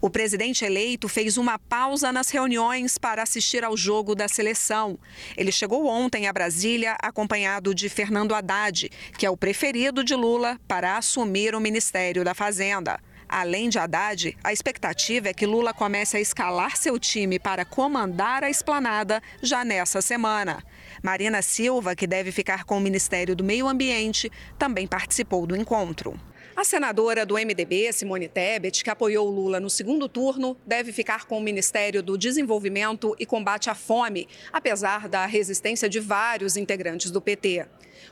O 0.00 0.10
presidente 0.10 0.64
eleito 0.64 1.08
fez 1.08 1.36
uma 1.36 1.56
pausa 1.56 2.10
nas 2.10 2.30
reuniões 2.30 2.98
para 2.98 3.22
assistir 3.22 3.62
ao 3.62 3.76
jogo 3.76 4.16
da 4.16 4.26
seleção. 4.26 4.98
Ele 5.36 5.52
chegou 5.52 5.86
ontem 5.86 6.26
a 6.26 6.32
Brasília 6.32 6.96
acompanhado 7.00 7.72
de 7.72 7.88
Fernando 7.88 8.34
Haddad, 8.34 8.90
que 9.16 9.24
é 9.24 9.30
o 9.30 9.36
preferido 9.36 10.02
de 10.02 10.16
Lula 10.16 10.58
para 10.66 10.96
assumir 10.96 11.54
o 11.54 11.60
Ministério 11.60 12.24
da 12.24 12.34
Fazenda. 12.34 12.98
Além 13.34 13.70
de 13.70 13.78
Haddad, 13.78 14.36
a 14.44 14.52
expectativa 14.52 15.30
é 15.30 15.32
que 15.32 15.46
Lula 15.46 15.72
comece 15.72 16.18
a 16.18 16.20
escalar 16.20 16.76
seu 16.76 16.98
time 16.98 17.38
para 17.38 17.64
comandar 17.64 18.44
a 18.44 18.50
esplanada 18.50 19.22
já 19.40 19.64
nessa 19.64 20.02
semana. 20.02 20.62
Marina 21.02 21.40
Silva, 21.40 21.96
que 21.96 22.06
deve 22.06 22.30
ficar 22.30 22.64
com 22.64 22.76
o 22.76 22.80
Ministério 22.80 23.34
do 23.34 23.42
Meio 23.42 23.66
Ambiente, 23.66 24.30
também 24.58 24.86
participou 24.86 25.46
do 25.46 25.56
encontro. 25.56 26.14
A 26.54 26.64
senadora 26.64 27.24
do 27.24 27.34
MDB, 27.34 27.90
Simone 27.94 28.28
Tebet, 28.28 28.84
que 28.84 28.90
apoiou 28.90 29.30
Lula 29.30 29.58
no 29.58 29.70
segundo 29.70 30.06
turno, 30.06 30.54
deve 30.66 30.92
ficar 30.92 31.24
com 31.24 31.38
o 31.38 31.40
Ministério 31.40 32.02
do 32.02 32.18
Desenvolvimento 32.18 33.16
e 33.18 33.24
Combate 33.24 33.70
à 33.70 33.74
Fome, 33.74 34.28
apesar 34.52 35.08
da 35.08 35.24
resistência 35.24 35.88
de 35.88 35.98
vários 35.98 36.58
integrantes 36.58 37.10
do 37.10 37.22
PT. 37.22 37.66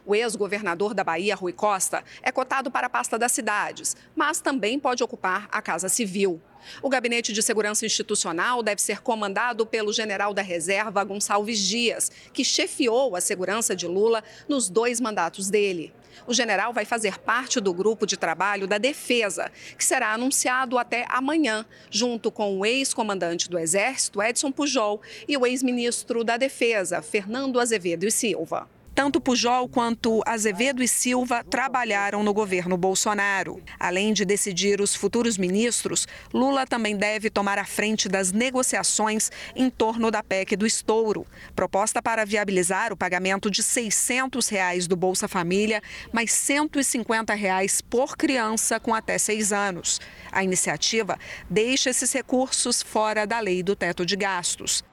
O 0.06 0.14
ex-governador 0.14 0.94
da 0.94 1.04
Bahia, 1.04 1.34
Rui 1.34 1.52
Costa, 1.52 2.02
é 2.22 2.32
cotado 2.32 2.70
para 2.70 2.86
a 2.86 2.90
pasta 2.90 3.18
das 3.18 3.32
cidades, 3.32 3.94
mas 4.16 4.40
também 4.40 4.78
pode 4.78 5.04
ocupar 5.04 5.46
a 5.52 5.60
Casa 5.60 5.90
Civil. 5.90 6.40
O 6.82 6.88
Gabinete 6.88 7.34
de 7.34 7.42
Segurança 7.42 7.84
Institucional 7.84 8.62
deve 8.62 8.80
ser 8.80 9.02
comandado 9.02 9.66
pelo 9.66 9.92
general 9.92 10.32
da 10.32 10.42
Reserva 10.42 11.04
Gonçalves 11.04 11.58
Dias, 11.58 12.10
que 12.32 12.44
chefiou 12.44 13.14
a 13.14 13.20
segurança 13.20 13.76
de 13.76 13.86
Lula 13.86 14.24
nos 14.48 14.70
dois 14.70 14.98
mandatos 14.98 15.50
dele. 15.50 15.92
O 16.26 16.34
general 16.34 16.72
vai 16.72 16.84
fazer 16.84 17.18
parte 17.18 17.60
do 17.60 17.72
grupo 17.72 18.06
de 18.06 18.16
trabalho 18.16 18.66
da 18.66 18.78
Defesa, 18.78 19.50
que 19.76 19.84
será 19.84 20.12
anunciado 20.12 20.78
até 20.78 21.06
amanhã, 21.08 21.64
junto 21.90 22.30
com 22.30 22.58
o 22.58 22.66
ex-comandante 22.66 23.48
do 23.48 23.58
Exército, 23.58 24.22
Edson 24.22 24.50
Pujol, 24.50 25.00
e 25.28 25.36
o 25.36 25.46
ex-ministro 25.46 26.24
da 26.24 26.36
Defesa, 26.36 27.02
Fernando 27.02 27.60
Azevedo 27.60 28.06
e 28.06 28.10
Silva. 28.10 28.68
Tanto 29.00 29.18
Pujol 29.18 29.66
quanto 29.66 30.20
Azevedo 30.26 30.82
e 30.82 30.86
Silva 30.86 31.42
trabalharam 31.42 32.22
no 32.22 32.34
governo 32.34 32.76
Bolsonaro. 32.76 33.62
Além 33.78 34.12
de 34.12 34.26
decidir 34.26 34.78
os 34.78 34.94
futuros 34.94 35.38
ministros, 35.38 36.06
Lula 36.34 36.66
também 36.66 36.94
deve 36.94 37.30
tomar 37.30 37.56
a 37.56 37.64
frente 37.64 38.10
das 38.10 38.30
negociações 38.30 39.30
em 39.56 39.70
torno 39.70 40.10
da 40.10 40.22
PEC 40.22 40.54
do 40.54 40.66
estouro, 40.66 41.26
proposta 41.56 42.02
para 42.02 42.26
viabilizar 42.26 42.92
o 42.92 42.96
pagamento 42.96 43.50
de 43.50 43.62
600 43.62 44.50
reais 44.50 44.86
do 44.86 44.96
Bolsa 44.96 45.26
Família, 45.26 45.80
mais 46.12 46.30
150 46.32 47.32
reais 47.32 47.80
por 47.80 48.18
criança 48.18 48.78
com 48.78 48.94
até 48.94 49.16
seis 49.16 49.50
anos. 49.50 49.98
A 50.30 50.44
iniciativa 50.44 51.18
deixa 51.48 51.88
esses 51.88 52.12
recursos 52.12 52.82
fora 52.82 53.26
da 53.26 53.40
lei 53.40 53.62
do 53.62 53.74
teto 53.74 54.04
de 54.04 54.14
gastos. 54.14 54.84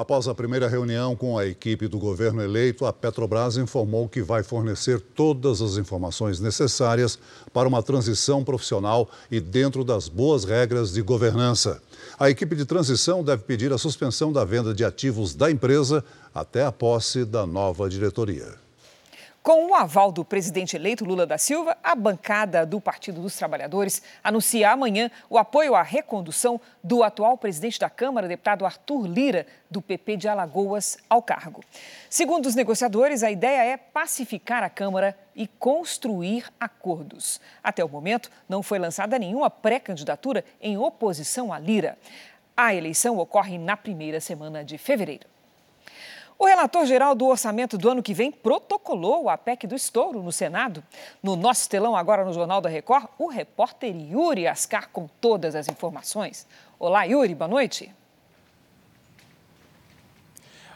Após 0.00 0.26
a 0.26 0.34
primeira 0.34 0.66
reunião 0.66 1.14
com 1.14 1.36
a 1.36 1.44
equipe 1.44 1.86
do 1.86 1.98
governo 1.98 2.42
eleito, 2.42 2.86
a 2.86 2.92
Petrobras 2.92 3.58
informou 3.58 4.08
que 4.08 4.22
vai 4.22 4.42
fornecer 4.42 4.98
todas 4.98 5.60
as 5.60 5.76
informações 5.76 6.40
necessárias 6.40 7.18
para 7.52 7.68
uma 7.68 7.82
transição 7.82 8.42
profissional 8.42 9.10
e 9.30 9.38
dentro 9.40 9.84
das 9.84 10.08
boas 10.08 10.44
regras 10.44 10.90
de 10.94 11.02
governança. 11.02 11.82
A 12.18 12.30
equipe 12.30 12.56
de 12.56 12.64
transição 12.64 13.22
deve 13.22 13.42
pedir 13.42 13.74
a 13.74 13.76
suspensão 13.76 14.32
da 14.32 14.42
venda 14.42 14.72
de 14.72 14.86
ativos 14.86 15.34
da 15.34 15.50
empresa 15.50 16.02
até 16.34 16.64
a 16.64 16.72
posse 16.72 17.26
da 17.26 17.46
nova 17.46 17.86
diretoria. 17.86 18.69
Com 19.42 19.70
o 19.70 19.74
aval 19.74 20.12
do 20.12 20.22
presidente 20.22 20.76
eleito 20.76 21.02
Lula 21.02 21.26
da 21.26 21.38
Silva, 21.38 21.74
a 21.82 21.94
bancada 21.94 22.66
do 22.66 22.78
Partido 22.78 23.22
dos 23.22 23.34
Trabalhadores 23.36 24.02
anuncia 24.22 24.70
amanhã 24.70 25.10
o 25.30 25.38
apoio 25.38 25.74
à 25.74 25.82
recondução 25.82 26.60
do 26.84 27.02
atual 27.02 27.38
presidente 27.38 27.80
da 27.80 27.88
Câmara, 27.88 28.28
deputado 28.28 28.66
Arthur 28.66 29.06
Lira, 29.06 29.46
do 29.70 29.80
PP 29.80 30.18
de 30.18 30.28
Alagoas, 30.28 30.98
ao 31.08 31.22
cargo. 31.22 31.64
Segundo 32.10 32.44
os 32.44 32.54
negociadores, 32.54 33.22
a 33.22 33.30
ideia 33.30 33.64
é 33.64 33.78
pacificar 33.78 34.62
a 34.62 34.68
Câmara 34.68 35.18
e 35.34 35.46
construir 35.46 36.44
acordos. 36.60 37.40
Até 37.64 37.82
o 37.82 37.88
momento, 37.88 38.30
não 38.46 38.62
foi 38.62 38.78
lançada 38.78 39.18
nenhuma 39.18 39.48
pré-candidatura 39.48 40.44
em 40.60 40.76
oposição 40.76 41.50
a 41.50 41.58
Lira. 41.58 41.96
A 42.54 42.74
eleição 42.74 43.16
ocorre 43.16 43.56
na 43.56 43.74
primeira 43.74 44.20
semana 44.20 44.62
de 44.62 44.76
fevereiro. 44.76 45.26
O 46.40 46.46
relator 46.46 46.86
geral 46.86 47.14
do 47.14 47.26
orçamento 47.26 47.76
do 47.76 47.90
ano 47.90 48.02
que 48.02 48.14
vem 48.14 48.32
protocolou 48.32 49.28
a 49.28 49.36
PEC 49.36 49.66
do 49.66 49.74
estouro 49.74 50.22
no 50.22 50.32
Senado. 50.32 50.82
No 51.22 51.36
nosso 51.36 51.68
telão, 51.68 51.94
agora 51.94 52.24
no 52.24 52.32
Jornal 52.32 52.62
da 52.62 52.68
Record, 52.70 53.08
o 53.18 53.26
repórter 53.26 53.94
Yuri 53.94 54.46
Ascar 54.46 54.88
com 54.88 55.06
todas 55.20 55.54
as 55.54 55.68
informações. 55.68 56.46
Olá, 56.78 57.04
Yuri, 57.04 57.34
boa 57.34 57.46
noite. 57.46 57.94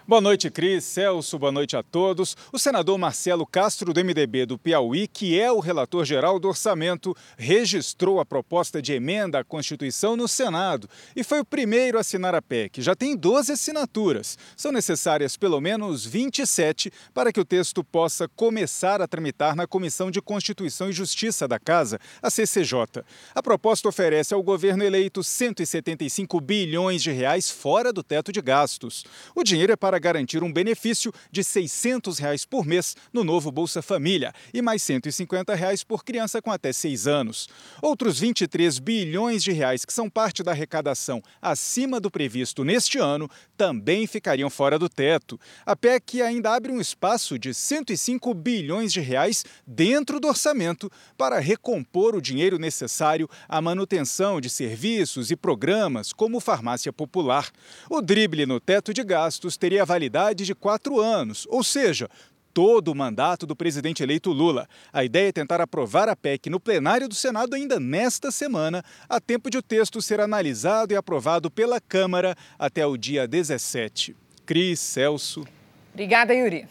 Boa 0.07 0.21
noite, 0.21 0.51
Cris, 0.51 0.85
Celso, 0.85 1.39
boa 1.39 1.51
noite 1.51 1.79
a 1.79 1.83
todos. 1.83 2.37
O 2.53 2.59
senador 2.59 2.99
Marcelo 2.99 3.47
Castro, 3.47 3.91
do 3.91 4.05
MDB 4.05 4.45
do 4.45 4.59
Piauí, 4.59 5.09
que 5.09 5.41
é 5.41 5.51
o 5.51 5.61
relator 5.61 6.05
geral 6.05 6.39
do 6.39 6.47
orçamento, 6.47 7.17
registrou 7.39 8.21
a 8.21 8.27
proposta 8.27 8.83
de 8.83 8.93
emenda 8.93 9.39
à 9.39 9.45
Constituição 9.45 10.15
no 10.15 10.29
Senado 10.29 10.91
e 11.17 11.25
foi 11.25 11.41
o 11.41 11.45
primeiro 11.45 11.97
a 11.97 12.03
assinar 12.03 12.35
a 12.35 12.43
PEC. 12.43 12.83
Já 12.83 12.95
tem 12.95 13.17
12 13.17 13.53
assinaturas. 13.53 14.37
São 14.55 14.71
necessárias 14.71 15.39
pelo 15.39 15.59
menos 15.59 16.05
27 16.05 16.93
para 17.15 17.33
que 17.33 17.41
o 17.41 17.45
texto 17.45 17.83
possa 17.83 18.29
começar 18.29 19.01
a 19.01 19.09
tramitar 19.09 19.57
na 19.57 19.67
Comissão 19.67 20.11
de 20.11 20.21
Constituição 20.21 20.91
e 20.91 20.93
Justiça 20.93 21.49
da 21.49 21.59
Casa, 21.59 21.99
a 22.21 22.29
CCJ. 22.29 23.03
A 23.35 23.43
proposta 23.43 23.89
oferece 23.89 24.35
ao 24.35 24.43
governo 24.43 24.85
eleito 24.85 25.25
175 25.25 26.43
bilhões 26.43 27.03
de 27.03 27.11
reais 27.11 27.49
fora 27.49 27.91
do 27.91 28.03
teto 28.03 28.31
de 28.31 28.43
gastos. 28.43 29.07
O 29.35 29.43
dinheiro 29.43 29.73
é 29.73 29.77
para 29.77 29.94
para 29.95 30.01
garantir 30.01 30.43
um 30.43 30.53
benefício 30.53 31.13
de 31.31 31.45
600 31.45 32.19
reais 32.19 32.45
por 32.45 32.67
mês 32.67 32.97
no 33.13 33.23
novo 33.23 33.53
Bolsa 33.53 33.81
Família 33.81 34.35
e 34.53 34.61
mais 34.61 34.83
150 34.83 35.55
reais 35.55 35.85
por 35.85 36.05
criança 36.05 36.43
com 36.43 36.51
até 36.51 36.73
6 36.73 37.07
anos. 37.07 37.49
Outros 37.81 38.19
23 38.19 38.81
bilhões 38.81 39.45
de 39.45 39.53
reais 39.53 39.85
que 39.85 39.93
são 39.93 40.11
parte 40.11 40.43
da 40.43 40.51
arrecadação 40.51 41.23
acima 41.41 42.01
do 42.01 42.11
previsto 42.11 42.65
neste 42.65 42.99
ano 42.99 43.31
também 43.57 44.05
ficariam 44.09 44.51
fora 44.51 44.81
do 44.81 44.89
teto. 44.89 45.39
A 45.65 45.77
PEC 45.77 46.21
ainda 46.23 46.53
abre 46.53 46.73
um 46.73 46.81
espaço 46.81 47.39
de 47.39 47.55
105 47.55 48.35
bilhões 48.35 48.93
de 48.93 49.01
reais 49.01 49.45
dentro 49.65 50.19
do 50.19 50.27
orçamento 50.27 50.91
para 51.17 51.39
recompor 51.39 52.17
o 52.17 52.21
dinheiro 52.21 52.59
necessário 52.59 53.31
à 53.49 53.61
manutenção 53.61 54.41
de 54.41 54.51
serviços 54.51 55.31
e 55.31 55.37
programas 55.37 56.13
como 56.13 56.41
farmácia 56.41 56.93
popular. 56.93 57.49
O 57.89 58.01
drible 58.01 58.45
no 58.45 58.59
teto 58.59 58.93
de 58.93 59.05
gastos 59.05 59.57
teria 59.57 59.84
a 59.85 59.87
validade 59.87 60.45
de 60.45 60.55
quatro 60.55 60.99
anos, 60.99 61.47
ou 61.51 61.63
seja, 61.63 62.09
todo 62.55 62.89
o 62.89 62.95
mandato 62.95 63.47
do 63.47 63.55
presidente 63.55 64.03
eleito 64.03 64.33
Lula. 64.33 64.67
A 64.91 65.05
ideia 65.05 65.29
é 65.29 65.33
tentar 65.33 65.61
aprovar 65.61 66.09
a 66.09 66.17
PEC 66.17 66.49
no 66.49 66.59
plenário 66.59 67.07
do 67.07 67.15
Senado 67.15 67.55
ainda 67.55 67.79
nesta 67.79 68.31
semana, 68.31 68.83
a 69.09 69.21
tempo 69.21 69.51
de 69.51 69.59
o 69.59 69.63
texto 69.63 70.01
ser 70.01 70.21
analisado 70.21 70.95
e 70.95 70.97
aprovado 70.97 71.51
pela 71.51 71.81
Câmara 71.81 72.35
até 72.59 72.87
o 72.87 72.97
dia 72.97 73.29
17. 73.29 74.17
Cris, 74.47 74.81
Celso. 74.81 75.45
Obrigada, 75.93 76.35
Yuri. 76.35 76.67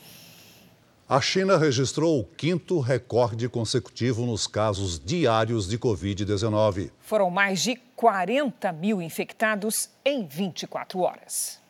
A 1.08 1.22
China 1.22 1.58
registrou 1.58 2.20
o 2.20 2.24
quinto 2.24 2.80
recorde 2.80 3.48
consecutivo 3.48 4.26
nos 4.26 4.48
casos 4.48 5.00
diários 5.00 5.68
de 5.68 5.78
Covid-19. 5.78 6.90
Foram 7.00 7.30
mais 7.30 7.62
de 7.62 7.76
40 7.96 8.72
mil 8.72 9.02
infectados 9.02 9.90
em 10.04 10.26
24 10.26 11.00
horas. 11.00 11.63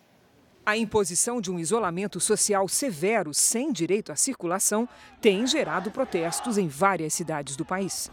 A 0.65 0.77
imposição 0.77 1.41
de 1.41 1.51
um 1.51 1.59
isolamento 1.59 2.21
social 2.21 2.69
severo 2.69 3.33
sem 3.33 3.73
direito 3.73 4.13
à 4.13 4.15
circulação 4.15 4.87
tem 5.21 5.45
gerado 5.45 5.91
protestos 5.91 6.57
em 6.57 6.69
várias 6.69 7.13
cidades 7.13 7.57
do 7.57 7.65
país. 7.65 8.09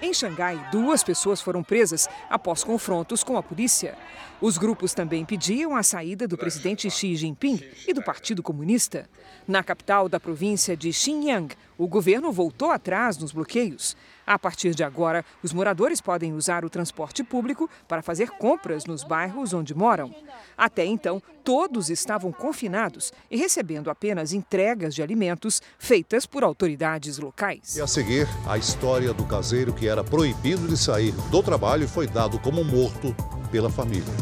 Em 0.00 0.14
Xangai, 0.14 0.68
duas 0.70 1.02
pessoas 1.02 1.40
foram 1.40 1.64
presas 1.64 2.08
após 2.30 2.62
confrontos 2.62 3.24
com 3.24 3.36
a 3.36 3.42
polícia. 3.42 3.98
Os 4.40 4.56
grupos 4.56 4.94
também 4.94 5.24
pediam 5.24 5.74
a 5.74 5.82
saída 5.82 6.28
do 6.28 6.38
presidente 6.38 6.88
Xi 6.88 7.16
Jinping 7.16 7.60
e 7.88 7.92
do 7.92 8.02
Partido 8.02 8.40
Comunista. 8.40 9.08
Na 9.48 9.64
capital 9.64 10.08
da 10.08 10.20
província 10.20 10.76
de 10.76 10.92
Xinjiang, 10.92 11.48
o 11.78 11.86
governo 11.86 12.32
voltou 12.32 12.70
atrás 12.70 13.18
nos 13.18 13.32
bloqueios. 13.32 13.96
A 14.26 14.38
partir 14.38 14.74
de 14.74 14.82
agora, 14.82 15.24
os 15.42 15.52
moradores 15.52 16.00
podem 16.00 16.32
usar 16.32 16.64
o 16.64 16.70
transporte 16.70 17.22
público 17.22 17.70
para 17.86 18.02
fazer 18.02 18.30
compras 18.30 18.84
nos 18.84 19.04
bairros 19.04 19.52
onde 19.52 19.74
moram. 19.74 20.14
Até 20.56 20.84
então, 20.84 21.22
todos 21.44 21.90
estavam 21.90 22.32
confinados 22.32 23.12
e 23.30 23.36
recebendo 23.36 23.88
apenas 23.88 24.32
entregas 24.32 24.94
de 24.94 25.02
alimentos 25.02 25.62
feitas 25.78 26.26
por 26.26 26.42
autoridades 26.42 27.18
locais. 27.18 27.76
E 27.76 27.80
a 27.80 27.86
seguir, 27.86 28.26
a 28.48 28.58
história 28.58 29.12
do 29.12 29.24
caseiro 29.24 29.72
que 29.72 29.86
era 29.86 30.02
proibido 30.02 30.66
de 30.66 30.76
sair 30.76 31.12
do 31.30 31.42
trabalho 31.42 31.84
e 31.84 31.88
foi 31.88 32.06
dado 32.06 32.38
como 32.40 32.64
morto 32.64 33.14
pela 33.52 33.70
família. 33.70 34.12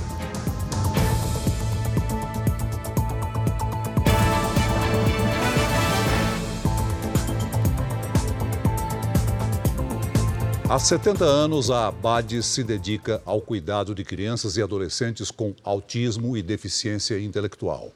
Há 10.75 10.79
70 10.81 11.25
anos, 11.25 11.71
a 11.71 11.87
ABAD 11.87 12.43
se 12.43 12.65
dedica 12.65 13.23
ao 13.25 13.41
cuidado 13.41 13.95
de 13.95 14.05
crianças 14.05 14.57
e 14.57 14.63
adolescentes 14.63 15.31
com 15.31 15.55
autismo 15.63 16.37
e 16.37 16.43
deficiência 16.43 17.17
intelectual. 17.21 17.93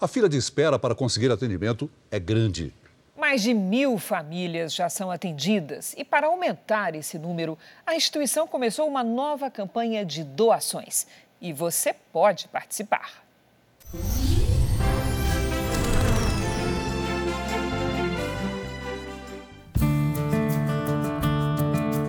A 0.00 0.08
fila 0.08 0.30
de 0.30 0.38
espera 0.38 0.78
para 0.78 0.94
conseguir 0.94 1.30
atendimento 1.30 1.90
é 2.10 2.18
grande. 2.18 2.72
Mais 3.18 3.42
de 3.42 3.52
mil 3.52 3.98
famílias 3.98 4.74
já 4.74 4.88
são 4.88 5.10
atendidas 5.10 5.94
e, 5.94 6.06
para 6.06 6.26
aumentar 6.26 6.94
esse 6.94 7.18
número, 7.18 7.58
a 7.86 7.94
instituição 7.94 8.48
começou 8.48 8.88
uma 8.88 9.04
nova 9.04 9.50
campanha 9.50 10.02
de 10.02 10.24
doações. 10.24 11.06
E 11.38 11.52
você 11.52 11.94
pode 12.14 12.48
participar. 12.48 13.22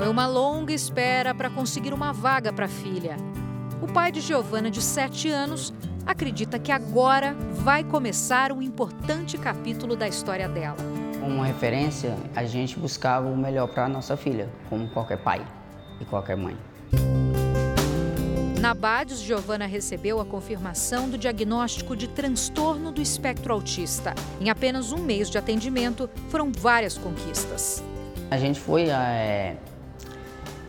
Foi 0.04 0.10
uma 0.10 0.28
longa 0.28 0.74
espera 0.74 1.34
para 1.34 1.50
conseguir 1.50 1.94
uma 1.94 2.12
vaga 2.12 2.52
para 2.52 2.66
a 2.66 2.68
filha. 2.68 3.16
O 3.82 3.88
pai 3.88 4.12
de 4.12 4.20
Giovana, 4.20 4.70
de 4.70 4.82
7 4.82 5.30
anos, 5.30 5.74
acredita 6.06 6.60
que 6.60 6.74
agora 6.74 7.34
vai 7.54 7.86
começar 7.86 8.52
um 8.52 8.62
importante 8.62 9.38
capítulo 9.38 9.96
da 9.96 10.06
história 10.06 10.50
dela. 10.50 10.76
Como 11.22 11.42
referência, 11.42 12.18
a 12.36 12.44
gente 12.44 12.78
buscava 12.78 13.30
o 13.30 13.38
melhor 13.38 13.70
para 13.70 13.86
a 13.86 13.88
nossa 13.88 14.18
filha, 14.18 14.50
como 14.70 14.90
qualquer 14.90 15.20
pai 15.20 15.42
e 16.02 16.04
qualquer 16.04 16.36
mãe. 16.36 16.58
Na 18.60 18.74
BADES, 18.74 19.22
Giovana 19.22 19.66
recebeu 19.66 20.20
a 20.20 20.26
confirmação 20.26 21.10
do 21.10 21.18
diagnóstico 21.18 21.96
de 21.96 22.10
transtorno 22.10 22.92
do 22.92 23.02
espectro 23.02 23.54
autista. 23.54 24.14
Em 24.42 24.50
apenas 24.50 24.92
um 24.92 24.98
mês 24.98 25.30
de 25.30 25.38
atendimento, 25.38 26.10
foram 26.28 26.52
várias 26.52 26.98
conquistas. 26.98 27.82
A 28.30 28.38
gente 28.38 28.60
foi 28.60 28.90
é, 28.90 29.56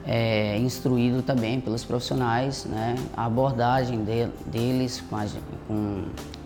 é, 0.07 0.59
instruído 0.59 1.23
também 1.23 1.61
pelos 1.61 1.85
profissionais, 1.85 2.65
né, 2.67 2.95
a 3.17 3.25
abordagem 3.25 4.05
de, 4.05 4.27
deles 4.47 5.03
com 5.09 5.17
a, 5.17 5.27
com, 5.67 6.05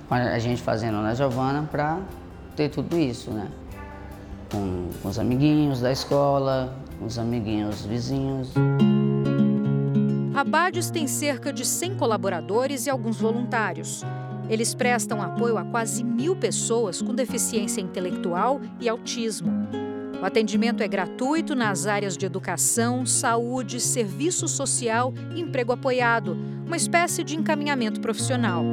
com 0.09 0.15
a, 0.15 0.39
gente 0.39 0.63
fazendo 0.63 1.01
na 1.03 1.15
Giovana 1.15 1.69
para 1.71 1.99
ter 2.55 2.69
tudo 2.69 2.99
isso, 2.99 3.31
né? 3.31 3.49
Com, 4.51 4.89
com 5.03 5.09
os 5.09 5.19
amiguinhos 5.19 5.81
da 5.81 5.93
escola, 5.93 6.75
com 6.99 7.07
os 7.07 7.19
amiguinhos 7.19 7.85
vizinhos. 7.85 8.53
A 10.35 10.45
Bades 10.45 10.91
tem 10.91 11.07
cerca 11.07 11.53
de 11.53 11.67
100 11.67 11.97
colaboradores 11.97 12.87
e 12.87 12.91
alguns 12.91 13.21
voluntários. 13.21 14.03
Eles 14.49 14.75
prestam 14.75 15.21
apoio 15.21 15.59
a 15.59 15.65
quase 15.65 16.03
mil 16.03 16.35
pessoas 16.35 17.03
com 17.03 17.15
deficiência 17.15 17.81
intelectual 17.81 18.61
e 18.81 18.89
autismo. 18.89 19.53
O 20.21 20.25
atendimento 20.25 20.83
é 20.83 20.89
gratuito 20.89 21.55
nas 21.55 21.87
áreas 21.87 22.17
de 22.17 22.27
educação, 22.27 23.07
saúde, 23.07 23.79
serviço 23.79 24.49
social 24.49 25.15
e 25.33 25.41
emprego 25.41 25.73
apoiado, 25.73 26.37
uma 26.67 26.77
espécie 26.77 27.23
de 27.23 27.37
encaminhamento 27.37 28.01
profissional. 28.01 28.65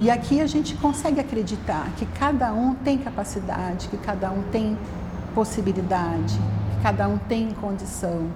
E 0.00 0.10
aqui 0.10 0.40
a 0.40 0.46
gente 0.46 0.74
consegue 0.74 1.20
acreditar 1.20 1.88
que 1.96 2.04
cada 2.04 2.52
um 2.52 2.74
tem 2.74 2.98
capacidade, 2.98 3.86
que 3.88 3.96
cada 3.96 4.32
um 4.32 4.42
tem 4.50 4.76
possibilidade, 5.36 6.34
que 6.34 6.82
cada 6.82 7.06
um 7.06 7.16
tem 7.16 7.52
condição 7.52 8.28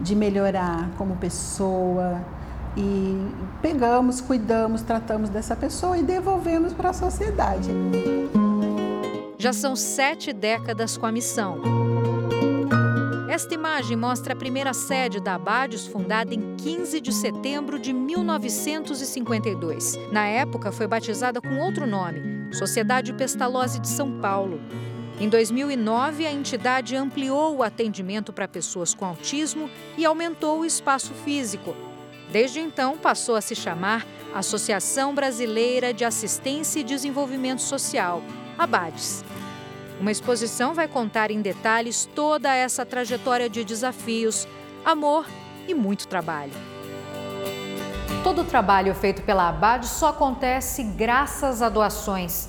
de 0.00 0.14
melhorar 0.14 0.88
como 0.96 1.16
pessoa 1.16 2.20
e 2.76 3.26
pegamos, 3.60 4.20
cuidamos, 4.20 4.82
tratamos 4.82 5.28
dessa 5.28 5.56
pessoa 5.56 5.98
e 5.98 6.02
devolvemos 6.02 6.72
para 6.72 6.90
a 6.90 6.92
sociedade. 6.92 7.70
Já 9.40 9.52
são 9.54 9.74
sete 9.74 10.34
décadas 10.34 10.98
com 10.98 11.06
a 11.06 11.12
missão. 11.12 11.62
Esta 13.26 13.54
imagem 13.54 13.96
mostra 13.96 14.34
a 14.34 14.36
primeira 14.36 14.74
sede 14.74 15.18
da 15.18 15.36
Abades, 15.36 15.86
fundada 15.86 16.34
em 16.34 16.56
15 16.56 17.00
de 17.00 17.10
setembro 17.10 17.78
de 17.78 17.90
1952. 17.90 19.98
Na 20.12 20.26
época, 20.26 20.70
foi 20.70 20.86
batizada 20.86 21.40
com 21.40 21.56
outro 21.56 21.86
nome, 21.86 22.52
Sociedade 22.52 23.14
Pestalozzi 23.14 23.80
de 23.80 23.88
São 23.88 24.20
Paulo. 24.20 24.60
Em 25.18 25.26
2009, 25.26 26.26
a 26.26 26.32
entidade 26.32 26.94
ampliou 26.94 27.56
o 27.56 27.62
atendimento 27.62 28.34
para 28.34 28.46
pessoas 28.46 28.92
com 28.92 29.06
autismo 29.06 29.70
e 29.96 30.04
aumentou 30.04 30.60
o 30.60 30.66
espaço 30.66 31.14
físico. 31.14 31.74
Desde 32.30 32.60
então, 32.60 32.98
passou 32.98 33.36
a 33.36 33.40
se 33.40 33.54
chamar 33.54 34.06
Associação 34.34 35.14
Brasileira 35.14 35.94
de 35.94 36.04
Assistência 36.04 36.80
e 36.80 36.84
Desenvolvimento 36.84 37.62
Social, 37.62 38.22
ABADES. 38.58 39.24
Uma 40.00 40.10
exposição 40.10 40.72
vai 40.72 40.88
contar 40.88 41.30
em 41.30 41.42
detalhes 41.42 42.08
toda 42.14 42.54
essa 42.54 42.86
trajetória 42.86 43.50
de 43.50 43.62
desafios, 43.62 44.48
amor 44.84 45.26
e 45.68 45.74
muito 45.74 46.08
trabalho. 46.08 46.52
Todo 48.24 48.42
o 48.42 48.44
trabalho 48.44 48.94
feito 48.94 49.22
pela 49.22 49.48
ABAD 49.48 49.86
só 49.86 50.08
acontece 50.08 50.82
graças 50.82 51.62
a 51.62 51.68
doações. 51.68 52.48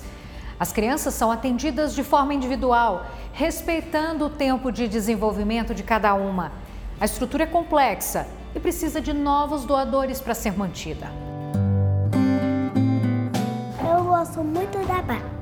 As 0.60 0.72
crianças 0.72 1.14
são 1.14 1.30
atendidas 1.30 1.94
de 1.94 2.04
forma 2.04 2.32
individual, 2.32 3.06
respeitando 3.32 4.26
o 4.26 4.30
tempo 4.30 4.70
de 4.70 4.86
desenvolvimento 4.86 5.74
de 5.74 5.82
cada 5.82 6.14
uma. 6.14 6.52
A 7.00 7.04
estrutura 7.04 7.44
é 7.44 7.46
complexa 7.46 8.26
e 8.54 8.60
precisa 8.60 9.00
de 9.00 9.12
novos 9.12 9.64
doadores 9.64 10.20
para 10.20 10.34
ser 10.34 10.56
mantida. 10.56 11.10
Eu 13.80 14.04
gosto 14.04 14.44
muito 14.44 14.78
da 14.86 14.98
ABAD. 14.98 15.41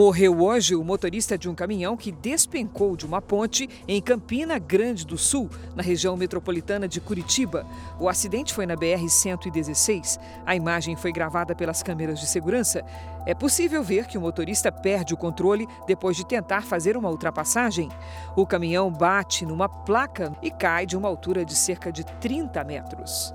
Morreu 0.00 0.40
hoje 0.40 0.74
o 0.74 0.82
motorista 0.82 1.36
de 1.36 1.46
um 1.46 1.54
caminhão 1.54 1.94
que 1.94 2.10
despencou 2.10 2.96
de 2.96 3.04
uma 3.04 3.20
ponte 3.20 3.68
em 3.86 4.00
Campina 4.00 4.58
Grande 4.58 5.04
do 5.04 5.18
Sul, 5.18 5.50
na 5.76 5.82
região 5.82 6.16
metropolitana 6.16 6.88
de 6.88 7.02
Curitiba. 7.02 7.66
O 7.98 8.08
acidente 8.08 8.54
foi 8.54 8.64
na 8.64 8.74
BR-116. 8.74 10.18
A 10.46 10.56
imagem 10.56 10.96
foi 10.96 11.12
gravada 11.12 11.54
pelas 11.54 11.82
câmeras 11.82 12.18
de 12.18 12.26
segurança. 12.26 12.82
É 13.26 13.34
possível 13.34 13.84
ver 13.84 14.06
que 14.06 14.16
o 14.16 14.22
motorista 14.22 14.72
perde 14.72 15.12
o 15.12 15.18
controle 15.18 15.68
depois 15.86 16.16
de 16.16 16.24
tentar 16.24 16.62
fazer 16.62 16.96
uma 16.96 17.10
ultrapassagem. 17.10 17.90
O 18.34 18.46
caminhão 18.46 18.90
bate 18.90 19.44
numa 19.44 19.68
placa 19.68 20.34
e 20.40 20.50
cai 20.50 20.86
de 20.86 20.96
uma 20.96 21.08
altura 21.08 21.44
de 21.44 21.54
cerca 21.54 21.92
de 21.92 22.04
30 22.04 22.64
metros. 22.64 23.34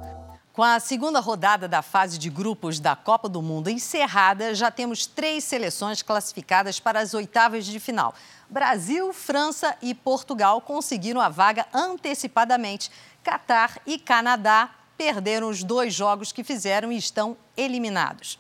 Com 0.56 0.63
a 0.63 0.80
segunda 0.80 1.20
rodada 1.20 1.68
da 1.68 1.82
fase 1.82 2.18
de 2.18 2.30
grupos 2.30 2.80
da 2.80 2.96
Copa 2.96 3.28
do 3.28 3.41
Mundo 3.41 3.70
encerrada, 3.70 4.56
já 4.56 4.72
temos 4.72 5.06
três 5.06 5.44
seleções 5.44 6.02
classificadas 6.02 6.80
para 6.80 7.02
as 7.02 7.13
oitavas 7.13 7.65
de 7.65 7.78
final. 7.78 8.15
Brasil, 8.50 9.12
França 9.12 9.76
e 9.82 9.94
Portugal 9.94 10.62
conseguiram 10.62 11.20
a 11.20 11.28
vaga 11.28 11.68
antecipadamente. 11.74 12.89
Catar 13.22 13.82
e 13.86 14.00
Canadá 14.00 14.70
perderam 14.98 15.50
os 15.50 15.62
dois 15.62 15.94
jogos 15.94 16.32
que 16.32 16.41
fizeram 16.41 16.89
e 16.89 16.96
estão 16.96 17.36
eliminados. 17.58 18.39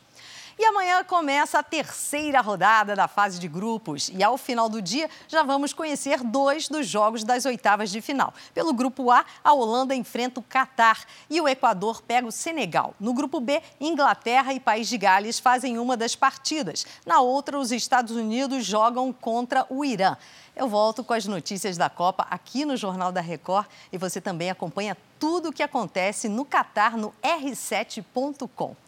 E 0.57 0.63
amanhã 0.63 1.03
começa 1.03 1.59
a 1.59 1.63
terceira 1.63 2.39
rodada 2.39 2.95
da 2.95 3.09
fase 3.09 3.39
de 3.39 3.47
grupos. 3.47 4.09
E 4.13 4.23
ao 4.23 4.37
final 4.37 4.69
do 4.69 4.81
dia, 4.81 5.09
já 5.27 5.43
vamos 5.43 5.73
conhecer 5.73 6.23
dois 6.23 6.69
dos 6.69 6.87
jogos 6.87 7.25
das 7.25 7.45
oitavas 7.45 7.89
de 7.89 7.99
final. 7.99 8.33
Pelo 8.53 8.73
grupo 8.73 9.11
A, 9.11 9.25
a 9.43 9.51
Holanda 9.51 9.93
enfrenta 9.93 10.39
o 10.39 10.43
Catar 10.43 11.03
e 11.29 11.41
o 11.41 11.47
Equador 11.47 12.01
pega 12.01 12.25
o 12.25 12.31
Senegal. 12.31 12.95
No 13.01 13.13
grupo 13.13 13.41
B, 13.41 13.61
Inglaterra 13.81 14.53
e 14.53 14.59
País 14.61 14.87
de 14.87 14.97
Gales 14.97 15.39
fazem 15.39 15.77
uma 15.77 15.97
das 15.97 16.15
partidas. 16.15 16.85
Na 17.05 17.19
outra, 17.19 17.59
os 17.59 17.73
Estados 17.73 18.15
Unidos 18.15 18.65
jogam 18.65 19.11
contra 19.11 19.65
o 19.69 19.83
Irã. 19.83 20.15
Eu 20.55 20.69
volto 20.69 21.03
com 21.03 21.11
as 21.11 21.25
notícias 21.25 21.75
da 21.75 21.89
Copa 21.89 22.25
aqui 22.29 22.63
no 22.63 22.77
Jornal 22.77 23.11
da 23.11 23.19
Record 23.19 23.67
e 23.91 23.97
você 23.97 24.21
também 24.21 24.49
acompanha 24.49 24.95
tudo 25.19 25.49
o 25.49 25.53
que 25.53 25.61
acontece 25.61 26.29
no 26.29 26.45
Catar 26.45 26.95
no 26.95 27.13
r7.com. 27.21 28.84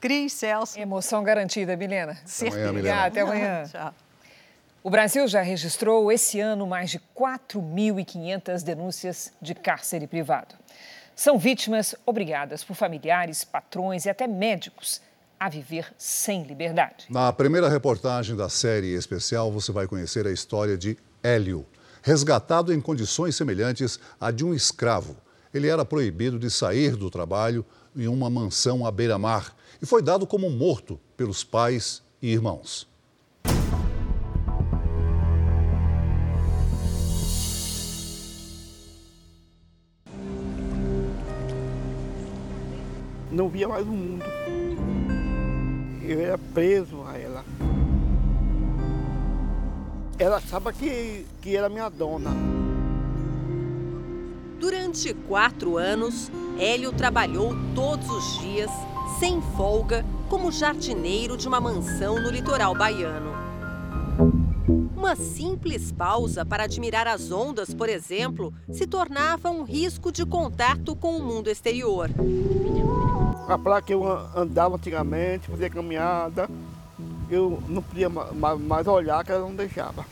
Cris, 0.00 0.32
Celso. 0.32 0.78
Emoção 0.78 1.22
garantida, 1.22 1.76
Milena. 1.76 2.16
Certeza. 2.24 2.72
Milena. 2.72 3.04
Até 3.04 3.20
amanhã. 3.20 3.64
Tchau. 3.70 3.94
O 4.82 4.88
Brasil 4.88 5.28
já 5.28 5.42
registrou 5.42 6.10
esse 6.10 6.40
ano 6.40 6.66
mais 6.66 6.90
de 6.90 6.98
4.500 7.14 8.62
denúncias 8.64 9.30
de 9.40 9.54
cárcere 9.54 10.06
privado. 10.06 10.54
São 11.14 11.38
vítimas 11.38 11.94
obrigadas 12.06 12.64
por 12.64 12.74
familiares, 12.74 13.44
patrões 13.44 14.06
e 14.06 14.08
até 14.08 14.26
médicos 14.26 15.02
a 15.38 15.50
viver 15.50 15.92
sem 15.98 16.44
liberdade. 16.44 17.06
Na 17.10 17.30
primeira 17.30 17.68
reportagem 17.68 18.34
da 18.34 18.48
série 18.48 18.94
especial, 18.94 19.52
você 19.52 19.70
vai 19.70 19.86
conhecer 19.86 20.26
a 20.26 20.32
história 20.32 20.78
de 20.78 20.96
Hélio, 21.22 21.66
resgatado 22.02 22.72
em 22.72 22.80
condições 22.80 23.36
semelhantes 23.36 24.00
à 24.18 24.30
de 24.30 24.46
um 24.46 24.54
escravo. 24.54 25.14
Ele 25.52 25.68
era 25.68 25.84
proibido 25.84 26.38
de 26.38 26.50
sair 26.50 26.96
do 26.96 27.10
trabalho 27.10 27.66
em 27.94 28.08
uma 28.08 28.30
mansão 28.30 28.86
à 28.86 28.90
beira-mar 28.90 29.54
e 29.82 29.86
foi 29.86 30.02
dado 30.02 30.26
como 30.26 30.50
morto 30.50 31.00
pelos 31.16 31.42
pais 31.42 32.02
e 32.20 32.28
irmãos. 32.28 32.86
Não 43.30 43.48
via 43.48 43.68
mais 43.68 43.86
o 43.86 43.90
mundo. 43.90 44.24
Eu 46.02 46.20
era 46.20 46.36
preso 46.36 47.02
a 47.06 47.16
ela. 47.16 47.44
Ela 50.18 50.36
achava 50.36 50.72
que, 50.72 51.24
que 51.40 51.56
era 51.56 51.68
minha 51.68 51.88
dona. 51.88 52.30
Durante 54.58 55.14
quatro 55.14 55.78
anos, 55.78 56.30
Hélio 56.58 56.92
trabalhou 56.92 57.54
todos 57.74 58.10
os 58.10 58.40
dias 58.40 58.70
sem 59.18 59.40
folga 59.56 60.04
como 60.28 60.52
jardineiro 60.52 61.36
de 61.36 61.48
uma 61.48 61.60
mansão 61.60 62.20
no 62.20 62.30
litoral 62.30 62.74
baiano. 62.74 63.30
Uma 64.96 65.16
simples 65.16 65.90
pausa 65.90 66.44
para 66.44 66.64
admirar 66.64 67.08
as 67.08 67.32
ondas, 67.32 67.74
por 67.74 67.88
exemplo, 67.88 68.52
se 68.70 68.86
tornava 68.86 69.50
um 69.50 69.64
risco 69.64 70.12
de 70.12 70.24
contato 70.24 70.94
com 70.94 71.16
o 71.16 71.22
mundo 71.22 71.48
exterior. 71.48 72.10
A 73.48 73.58
praia 73.58 73.82
que 73.82 73.94
eu 73.94 74.06
andava 74.36 74.76
antigamente, 74.76 75.48
fazia 75.48 75.70
caminhada, 75.70 76.48
eu 77.30 77.60
não 77.66 77.82
podia 77.82 78.08
mais 78.08 78.86
olhar, 78.86 79.24
que 79.24 79.32
ela 79.32 79.40
não 79.40 79.54
deixava. 79.54 80.04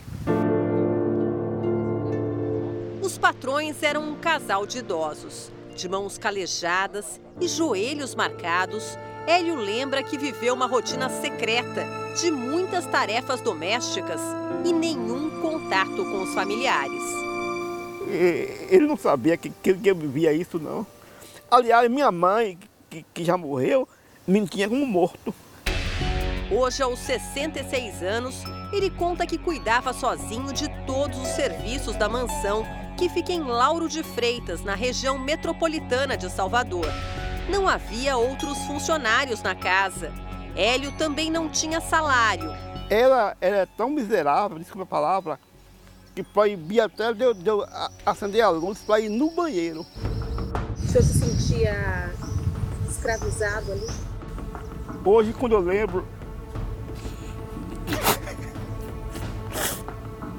Os 3.01 3.17
patrões 3.17 3.81
eram 3.81 4.09
um 4.09 4.15
casal 4.15 4.65
de 4.65 4.79
idosos 4.79 5.51
de 5.79 5.87
mãos 5.87 6.17
calejadas 6.17 7.21
e 7.39 7.47
joelhos 7.47 8.13
marcados, 8.13 8.97
Hélio 9.25 9.55
lembra 9.55 10.03
que 10.03 10.17
viveu 10.17 10.53
uma 10.53 10.65
rotina 10.65 11.09
secreta 11.09 11.87
de 12.19 12.29
muitas 12.29 12.85
tarefas 12.85 13.39
domésticas 13.39 14.19
e 14.65 14.73
nenhum 14.73 15.41
contato 15.41 15.95
com 15.95 16.23
os 16.23 16.33
familiares. 16.33 17.01
Ele 18.69 18.87
não 18.87 18.97
sabia 18.97 19.37
que, 19.37 19.49
que, 19.49 19.89
eu 19.89 19.95
vivia 19.95 20.33
isso, 20.33 20.59
não. 20.59 20.85
Aliás, 21.49 21.89
minha 21.89 22.11
mãe, 22.11 22.57
que, 22.89 23.05
que 23.13 23.23
já 23.23 23.37
morreu, 23.37 23.87
me 24.27 24.45
tinha 24.47 24.67
como 24.67 24.85
morto. 24.85 25.33
Hoje, 26.51 26.81
aos 26.81 26.99
66 26.99 28.01
anos, 28.01 28.35
ele 28.73 28.89
conta 28.89 29.25
que 29.25 29.37
cuidava 29.37 29.93
sozinho 29.93 30.51
de 30.51 30.67
todos 30.85 31.17
os 31.19 31.27
serviços 31.29 31.95
da 31.95 32.09
mansão, 32.09 32.65
que 32.99 33.07
fica 33.07 33.31
em 33.31 33.41
Lauro 33.41 33.87
de 33.87 34.03
Freitas, 34.03 34.61
na 34.61 34.75
região 34.75 35.17
metropolitana 35.17 36.17
de 36.17 36.29
Salvador. 36.29 36.85
Não 37.49 37.65
havia 37.65 38.17
outros 38.17 38.57
funcionários 38.67 39.41
na 39.41 39.55
casa. 39.55 40.11
Hélio 40.53 40.91
também 40.97 41.31
não 41.31 41.47
tinha 41.47 41.79
salário. 41.79 42.53
Ela 42.89 43.37
era 43.39 43.65
tão 43.65 43.89
miserável, 43.89 44.59
desculpa 44.59 44.83
a 44.83 44.85
palavra, 44.85 45.39
que 46.13 46.21
proibia 46.21 46.85
até 46.85 47.13
de 47.13 47.23
eu, 47.23 47.33
de 47.33 47.49
eu 47.49 47.65
acender 48.05 48.41
a 48.41 48.49
luz 48.49 48.79
para 48.79 48.99
ir 48.99 49.07
no 49.07 49.31
banheiro. 49.31 49.85
O 50.83 50.87
senhor 50.89 51.03
se 51.03 51.19
sentia 51.19 52.13
escravizado 52.89 53.71
ali? 53.71 53.87
Hoje, 55.05 55.31
quando 55.31 55.53
eu 55.53 55.61
lembro. 55.61 56.05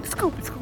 Desculpa, 0.02 0.36
desculpa, 0.36 0.36
desculpa. 0.36 0.59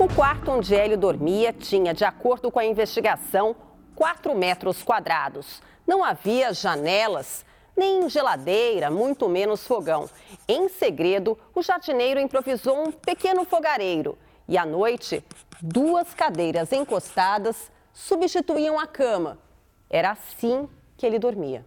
O 0.00 0.08
quarto 0.08 0.50
onde 0.50 0.74
Hélio 0.74 0.96
dormia 0.96 1.52
tinha, 1.52 1.92
de 1.92 2.06
acordo 2.06 2.50
com 2.50 2.58
a 2.58 2.64
investigação, 2.64 3.54
4 3.94 4.34
metros 4.34 4.82
quadrados. 4.82 5.60
Não 5.86 6.02
havia 6.02 6.54
janelas, 6.54 7.44
nem 7.76 8.08
geladeira, 8.08 8.90
muito 8.90 9.28
menos 9.28 9.66
fogão. 9.66 10.08
Em 10.48 10.70
segredo, 10.70 11.38
o 11.54 11.60
jardineiro 11.60 12.18
improvisou 12.18 12.82
um 12.82 12.90
pequeno 12.90 13.44
fogareiro. 13.44 14.16
E 14.48 14.56
à 14.56 14.64
noite, 14.64 15.22
duas 15.60 16.14
cadeiras 16.14 16.72
encostadas 16.72 17.70
substituíam 17.92 18.80
a 18.80 18.86
cama. 18.86 19.38
Era 19.90 20.12
assim 20.12 20.66
que 20.96 21.04
ele 21.04 21.18
dormia. 21.18 21.62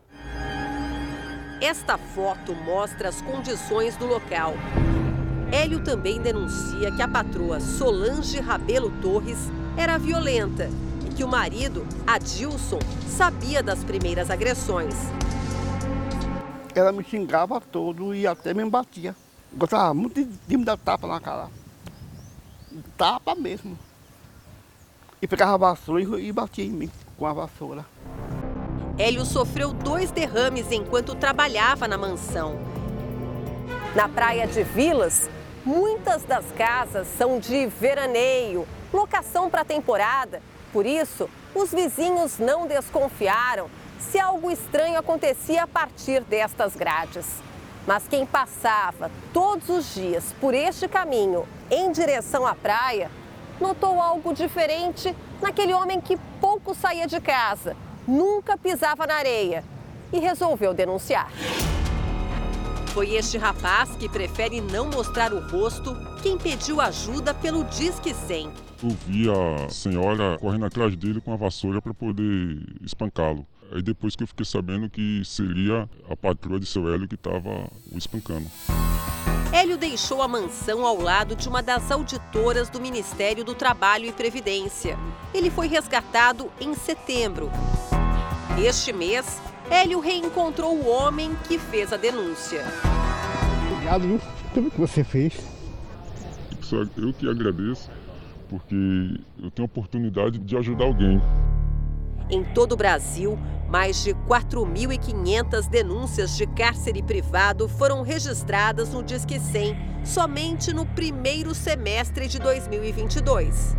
Esta 1.61 1.99
foto 1.99 2.55
mostra 2.55 3.09
as 3.09 3.21
condições 3.21 3.95
do 3.95 4.07
local. 4.07 4.55
Hélio 5.53 5.83
também 5.83 6.19
denuncia 6.19 6.91
que 6.91 6.99
a 6.99 7.07
patroa 7.07 7.59
Solange 7.59 8.39
Rabelo 8.39 8.89
Torres 9.03 9.37
era 9.77 9.99
violenta 9.99 10.67
e 11.05 11.13
que 11.13 11.23
o 11.23 11.27
marido, 11.27 11.85
Adilson, 12.07 12.79
sabia 13.07 13.61
das 13.61 13.83
primeiras 13.83 14.31
agressões. 14.31 14.95
Ela 16.73 16.91
me 16.91 17.03
xingava 17.03 17.61
todo 17.61 18.15
e 18.15 18.25
até 18.25 18.51
me 18.51 18.67
batia. 18.67 19.15
Gostava 19.53 19.93
muito 19.93 20.25
de 20.25 20.57
me 20.57 20.65
dar 20.65 20.75
tapa 20.75 21.05
na 21.05 21.19
cara. 21.19 21.51
Tapa 22.97 23.35
mesmo. 23.35 23.77
E 25.21 25.27
pegava 25.27 25.53
a 25.53 25.57
vassoura 25.57 26.19
e 26.19 26.31
batia 26.31 26.65
em 26.65 26.71
mim 26.71 26.91
com 27.15 27.27
a 27.27 27.33
vassoura. 27.33 27.85
Hélio 28.97 29.23
sofreu 29.23 29.71
dois 29.71 30.09
derrames 30.09 30.71
enquanto 30.71 31.13
trabalhava 31.13 31.87
na 31.87 31.95
mansão. 31.95 32.57
Na 33.95 34.09
praia 34.09 34.47
de 34.47 34.63
Vilas, 34.63 35.29
muitas 35.65 36.23
das 36.23 36.45
casas 36.57 37.07
são 37.17 37.39
de 37.39 37.67
veraneio, 37.67 38.67
locação 38.93 39.49
para 39.49 39.65
temporada. 39.65 40.41
Por 40.71 40.85
isso, 40.85 41.29
os 41.55 41.71
vizinhos 41.71 42.39
não 42.39 42.67
desconfiaram 42.67 43.69
se 43.99 44.19
algo 44.19 44.51
estranho 44.51 44.99
acontecia 44.99 45.63
a 45.63 45.67
partir 45.67 46.21
destas 46.21 46.75
grades. 46.75 47.25
Mas 47.85 48.07
quem 48.07 48.25
passava 48.25 49.11
todos 49.33 49.69
os 49.69 49.93
dias 49.93 50.33
por 50.39 50.53
este 50.53 50.87
caminho 50.87 51.47
em 51.69 51.91
direção 51.91 52.45
à 52.45 52.55
praia 52.55 53.09
notou 53.59 54.01
algo 54.01 54.33
diferente 54.33 55.15
naquele 55.41 55.73
homem 55.73 55.99
que 55.99 56.17
pouco 56.39 56.73
saía 56.73 57.07
de 57.07 57.19
casa 57.19 57.75
nunca 58.07 58.57
pisava 58.57 59.07
na 59.07 59.15
areia 59.15 59.63
e 60.11 60.19
resolveu 60.19 60.73
denunciar. 60.73 61.29
Foi 62.93 63.15
este 63.15 63.39
rapaz 63.39 63.95
que 63.95 64.07
prefere 64.07 64.61
não 64.61 64.87
mostrar 64.87 65.33
o 65.33 65.39
rosto 65.49 65.97
quem 66.21 66.37
pediu 66.37 66.79
ajuda 66.79 67.33
pelo 67.33 67.63
Disque 67.63 68.13
100. 68.13 68.51
Eu 68.83 68.89
vi 69.07 69.27
a 69.27 69.67
senhora 69.67 70.37
correndo 70.39 70.65
atrás 70.65 70.95
dele 70.95 71.19
com 71.19 71.33
a 71.33 71.35
vassoura 71.35 71.81
para 71.81 71.91
poder 71.91 72.63
espancá-lo. 72.83 73.47
Aí 73.71 73.81
depois 73.81 74.15
que 74.15 74.21
eu 74.21 74.27
fiquei 74.27 74.45
sabendo 74.45 74.87
que 74.91 75.23
seria 75.25 75.89
a 76.07 76.15
patroa 76.15 76.59
de 76.59 76.67
seu 76.67 76.87
Hélio 76.87 77.07
que 77.07 77.15
estava 77.15 77.67
o 77.91 77.97
espancando. 77.97 78.45
Hélio 79.51 79.75
deixou 79.75 80.21
a 80.21 80.27
mansão 80.27 80.85
ao 80.85 81.01
lado 81.01 81.35
de 81.35 81.49
uma 81.49 81.63
das 81.63 81.89
auditoras 81.89 82.69
do 82.69 82.79
Ministério 82.79 83.43
do 83.43 83.55
Trabalho 83.55 84.05
e 84.05 84.11
Previdência. 84.11 84.99
Ele 85.33 85.49
foi 85.49 85.67
resgatado 85.67 86.51
em 86.61 86.75
setembro. 86.75 87.49
Este 88.63 88.93
mês, 88.93 89.41
Hélio 89.69 89.99
reencontrou 89.99 90.75
o 90.75 90.87
homem 90.87 91.35
que 91.47 91.57
fez 91.57 91.93
a 91.93 91.97
denúncia. 91.97 92.63
Obrigado, 93.71 94.01
viu? 94.01 94.21
Tudo 94.53 94.71
que 94.71 94.79
você 94.79 95.03
fez. 95.03 95.33
Eu 96.97 97.13
que 97.13 97.29
agradeço, 97.29 97.89
porque 98.49 98.75
eu 99.41 99.51
tenho 99.51 99.65
a 99.65 99.71
oportunidade 99.71 100.39
de 100.39 100.57
ajudar 100.57 100.85
alguém. 100.85 101.21
Em 102.29 102.43
todo 102.43 102.71
o 102.71 102.77
Brasil, 102.77 103.37
mais 103.69 104.03
de 104.03 104.13
4.500 104.13 105.69
denúncias 105.69 106.35
de 106.35 106.47
cárcere 106.47 107.03
privado 107.03 107.67
foram 107.67 108.01
registradas 108.01 108.91
no 108.91 109.03
Disque 109.03 109.39
100 109.39 109.93
somente 110.03 110.73
no 110.73 110.85
primeiro 110.85 111.53
semestre 111.53 112.27
de 112.27 112.39
2022. 112.39 113.77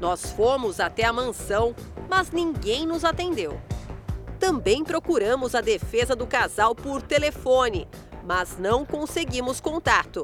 Nós 0.00 0.32
fomos 0.32 0.80
até 0.80 1.04
a 1.04 1.12
mansão, 1.12 1.74
mas 2.08 2.30
ninguém 2.30 2.86
nos 2.86 3.04
atendeu. 3.04 3.60
Também 4.42 4.82
procuramos 4.82 5.54
a 5.54 5.60
defesa 5.60 6.16
do 6.16 6.26
casal 6.26 6.74
por 6.74 7.00
telefone, 7.00 7.86
mas 8.24 8.58
não 8.58 8.84
conseguimos 8.84 9.60
contato. 9.60 10.20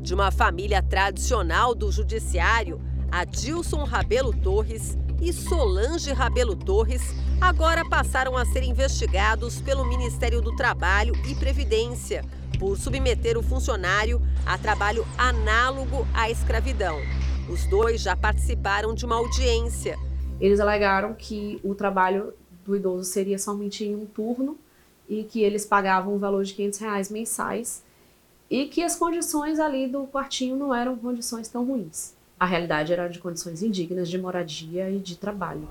De 0.00 0.14
uma 0.14 0.30
família 0.30 0.80
tradicional 0.80 1.74
do 1.74 1.90
judiciário, 1.90 2.80
Adilson 3.10 3.82
Rabelo 3.82 4.32
Torres 4.32 4.96
e 5.20 5.32
Solange 5.32 6.12
Rabelo 6.12 6.54
Torres 6.54 7.02
agora 7.40 7.84
passaram 7.88 8.36
a 8.36 8.46
ser 8.46 8.62
investigados 8.62 9.60
pelo 9.60 9.84
Ministério 9.84 10.40
do 10.40 10.54
Trabalho 10.54 11.12
e 11.28 11.34
Previdência 11.34 12.24
por 12.56 12.78
submeter 12.78 13.36
o 13.36 13.42
funcionário 13.42 14.22
a 14.46 14.56
trabalho 14.56 15.04
análogo 15.18 16.06
à 16.14 16.30
escravidão. 16.30 17.00
Os 17.48 17.66
dois 17.66 18.00
já 18.00 18.14
participaram 18.14 18.94
de 18.94 19.04
uma 19.04 19.16
audiência. 19.16 19.98
Eles 20.40 20.60
alegaram 20.60 21.14
que 21.14 21.60
o 21.64 21.74
trabalho 21.74 22.32
do 22.70 22.76
idoso 22.76 23.04
seria 23.04 23.38
somente 23.38 23.84
em 23.84 23.94
um 23.94 24.06
turno 24.06 24.56
e 25.08 25.24
que 25.24 25.42
eles 25.42 25.66
pagavam 25.66 26.14
o 26.14 26.18
valor 26.18 26.44
de 26.44 26.54
500 26.54 26.78
reais 26.78 27.10
mensais 27.10 27.82
e 28.48 28.66
que 28.66 28.82
as 28.82 28.96
condições 28.96 29.58
ali 29.58 29.88
do 29.88 30.06
quartinho 30.06 30.56
não 30.56 30.74
eram 30.74 30.96
condições 30.96 31.48
tão 31.48 31.64
ruins. 31.64 32.14
A 32.38 32.46
realidade 32.46 32.92
era 32.92 33.08
de 33.08 33.18
condições 33.18 33.62
indignas 33.62 34.08
de 34.08 34.16
moradia 34.16 34.88
e 34.88 34.98
de 34.98 35.16
trabalho. 35.16 35.68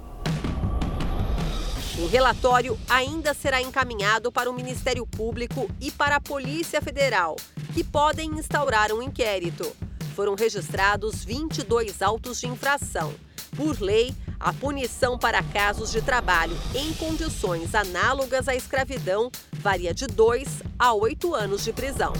O 1.97 2.07
relatório 2.07 2.77
ainda 2.87 3.33
será 3.33 3.61
encaminhado 3.61 4.31
para 4.31 4.49
o 4.49 4.53
Ministério 4.53 5.05
Público 5.05 5.69
e 5.81 5.91
para 5.91 6.17
a 6.17 6.21
Polícia 6.21 6.81
Federal, 6.81 7.35
que 7.73 7.83
podem 7.83 8.37
instaurar 8.37 8.93
um 8.93 9.01
inquérito. 9.01 9.69
Foram 10.15 10.35
registrados 10.35 11.23
22 11.23 12.01
autos 12.01 12.39
de 12.39 12.47
infração. 12.47 13.13
Por 13.55 13.81
lei, 13.81 14.13
a 14.39 14.53
punição 14.53 15.17
para 15.17 15.43
casos 15.43 15.91
de 15.91 16.01
trabalho 16.01 16.55
em 16.73 16.93
condições 16.93 17.75
análogas 17.75 18.47
à 18.47 18.55
escravidão 18.55 19.29
varia 19.51 19.93
de 19.93 20.07
2 20.07 20.63
a 20.77 20.93
8 20.93 21.35
anos 21.35 21.63
de 21.65 21.73
prisão. 21.73 22.13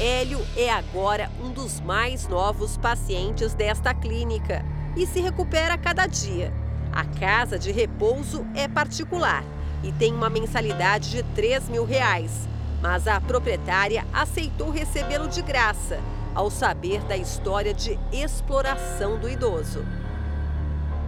Hélio 0.00 0.40
é 0.56 0.70
agora 0.70 1.30
um 1.40 1.50
dos 1.50 1.78
mais 1.80 2.26
novos 2.26 2.78
pacientes 2.78 3.52
desta 3.52 3.92
clínica 3.92 4.64
e 4.96 5.06
se 5.06 5.20
recupera 5.20 5.74
a 5.74 5.78
cada 5.78 6.06
dia. 6.06 6.52
A 6.90 7.04
casa 7.04 7.58
de 7.58 7.70
repouso 7.70 8.46
é 8.54 8.66
particular 8.66 9.44
e 9.82 9.92
tem 9.92 10.14
uma 10.14 10.30
mensalidade 10.30 11.10
de 11.10 11.22
3 11.34 11.68
mil 11.68 11.84
reais, 11.84 12.48
mas 12.80 13.06
a 13.06 13.20
proprietária 13.20 14.06
aceitou 14.12 14.70
recebê-lo 14.70 15.28
de 15.28 15.42
graça 15.42 16.00
ao 16.34 16.50
saber 16.50 17.02
da 17.02 17.16
história 17.16 17.74
de 17.74 17.98
exploração 18.10 19.18
do 19.18 19.28
idoso. 19.28 19.84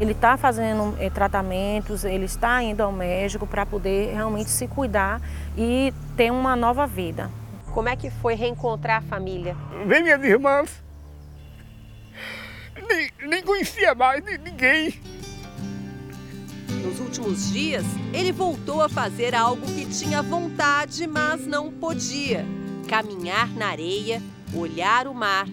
Ele 0.01 0.13
está 0.13 0.37
fazendo 0.37 0.97
eh, 0.99 1.09
tratamentos, 1.09 2.05
ele 2.05 2.25
está 2.25 2.63
indo 2.63 2.83
ao 2.83 2.91
médico 2.91 3.47
para 3.47 3.65
poder 3.65 4.13
realmente 4.13 4.51
se 4.51 4.67
cuidar 4.67 5.21
e 5.57 5.95
ter 6.17 6.33
uma 6.33 6.57
nova 6.57 6.87
vida. 6.87 7.31
Como 7.73 7.89
é 7.89 7.97
que 7.97 8.11
foi 8.11 8.35
reencontrar 8.35 8.99
a 8.99 9.03
família? 9.03 9.57
Vem 9.87 10.03
minhas 10.03 10.23
irmãs. 10.23 10.83
Nem, 12.89 13.11
nem 13.29 13.43
conhecia 13.43 13.95
mais 13.95 14.23
ninguém. 14.43 15.01
Nos 16.85 17.01
últimos 17.01 17.53
dias, 17.53 17.85
ele 18.13 18.33
voltou 18.33 18.83
a 18.83 18.89
fazer 18.89 19.35
algo 19.35 19.65
que 19.67 19.87
tinha 19.87 20.23
vontade, 20.23 21.07
mas 21.07 21.47
não 21.47 21.73
podia: 21.73 22.45
caminhar 22.89 23.49
na 23.55 23.69
areia, 23.69 24.21
olhar 24.53 25.07
o 25.07 25.15
mar 25.15 25.47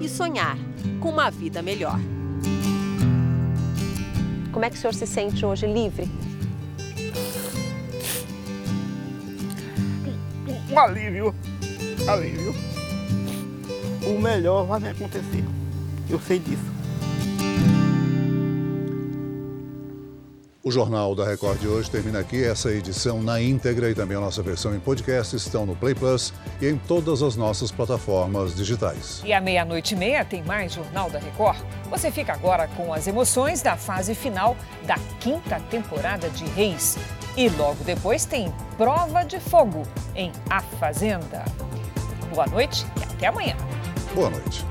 e 0.00 0.08
sonhar 0.08 0.56
com 1.00 1.10
uma 1.10 1.30
vida 1.30 1.60
melhor. 1.62 1.98
Como 4.52 4.64
é 4.64 4.70
que 4.70 4.76
o 4.76 4.78
senhor 4.78 4.94
se 4.94 5.06
sente 5.06 5.44
hoje 5.44 5.66
livre? 5.66 6.08
Um 10.70 10.78
alívio, 10.78 11.34
alívio. 12.06 12.54
O 14.06 14.20
melhor 14.20 14.64
vai 14.64 14.80
me 14.80 14.88
acontecer. 14.90 15.44
Eu 16.08 16.20
sei 16.20 16.38
disso. 16.38 16.77
O 20.62 20.72
Jornal 20.72 21.14
da 21.14 21.24
Record 21.24 21.60
de 21.60 21.68
hoje 21.68 21.88
termina 21.88 22.18
aqui. 22.18 22.44
Essa 22.44 22.72
edição 22.72 23.22
na 23.22 23.40
íntegra 23.40 23.88
e 23.90 23.94
também 23.94 24.16
a 24.16 24.20
nossa 24.20 24.42
versão 24.42 24.74
em 24.74 24.80
podcast 24.80 25.36
estão 25.36 25.64
no 25.64 25.76
Play 25.76 25.94
Plus 25.94 26.32
e 26.60 26.66
em 26.66 26.76
todas 26.76 27.22
as 27.22 27.36
nossas 27.36 27.70
plataformas 27.70 28.56
digitais. 28.56 29.22
E 29.24 29.32
à 29.32 29.40
meia-noite 29.40 29.94
e 29.94 29.96
meia 29.96 30.24
tem 30.24 30.42
mais 30.42 30.72
Jornal 30.72 31.08
da 31.10 31.20
Record. 31.20 31.58
Você 31.88 32.10
fica 32.10 32.32
agora 32.32 32.66
com 32.76 32.92
as 32.92 33.06
emoções 33.06 33.62
da 33.62 33.76
fase 33.76 34.16
final 34.16 34.56
da 34.84 34.96
quinta 35.20 35.60
temporada 35.70 36.28
de 36.28 36.44
Reis. 36.46 36.98
E 37.36 37.48
logo 37.50 37.84
depois 37.84 38.24
tem 38.24 38.52
Prova 38.76 39.22
de 39.22 39.38
Fogo 39.38 39.84
em 40.16 40.32
A 40.50 40.60
Fazenda. 40.60 41.44
Boa 42.34 42.46
noite 42.46 42.84
e 43.00 43.04
até 43.04 43.28
amanhã. 43.28 43.56
Boa 44.12 44.30
noite. 44.30 44.66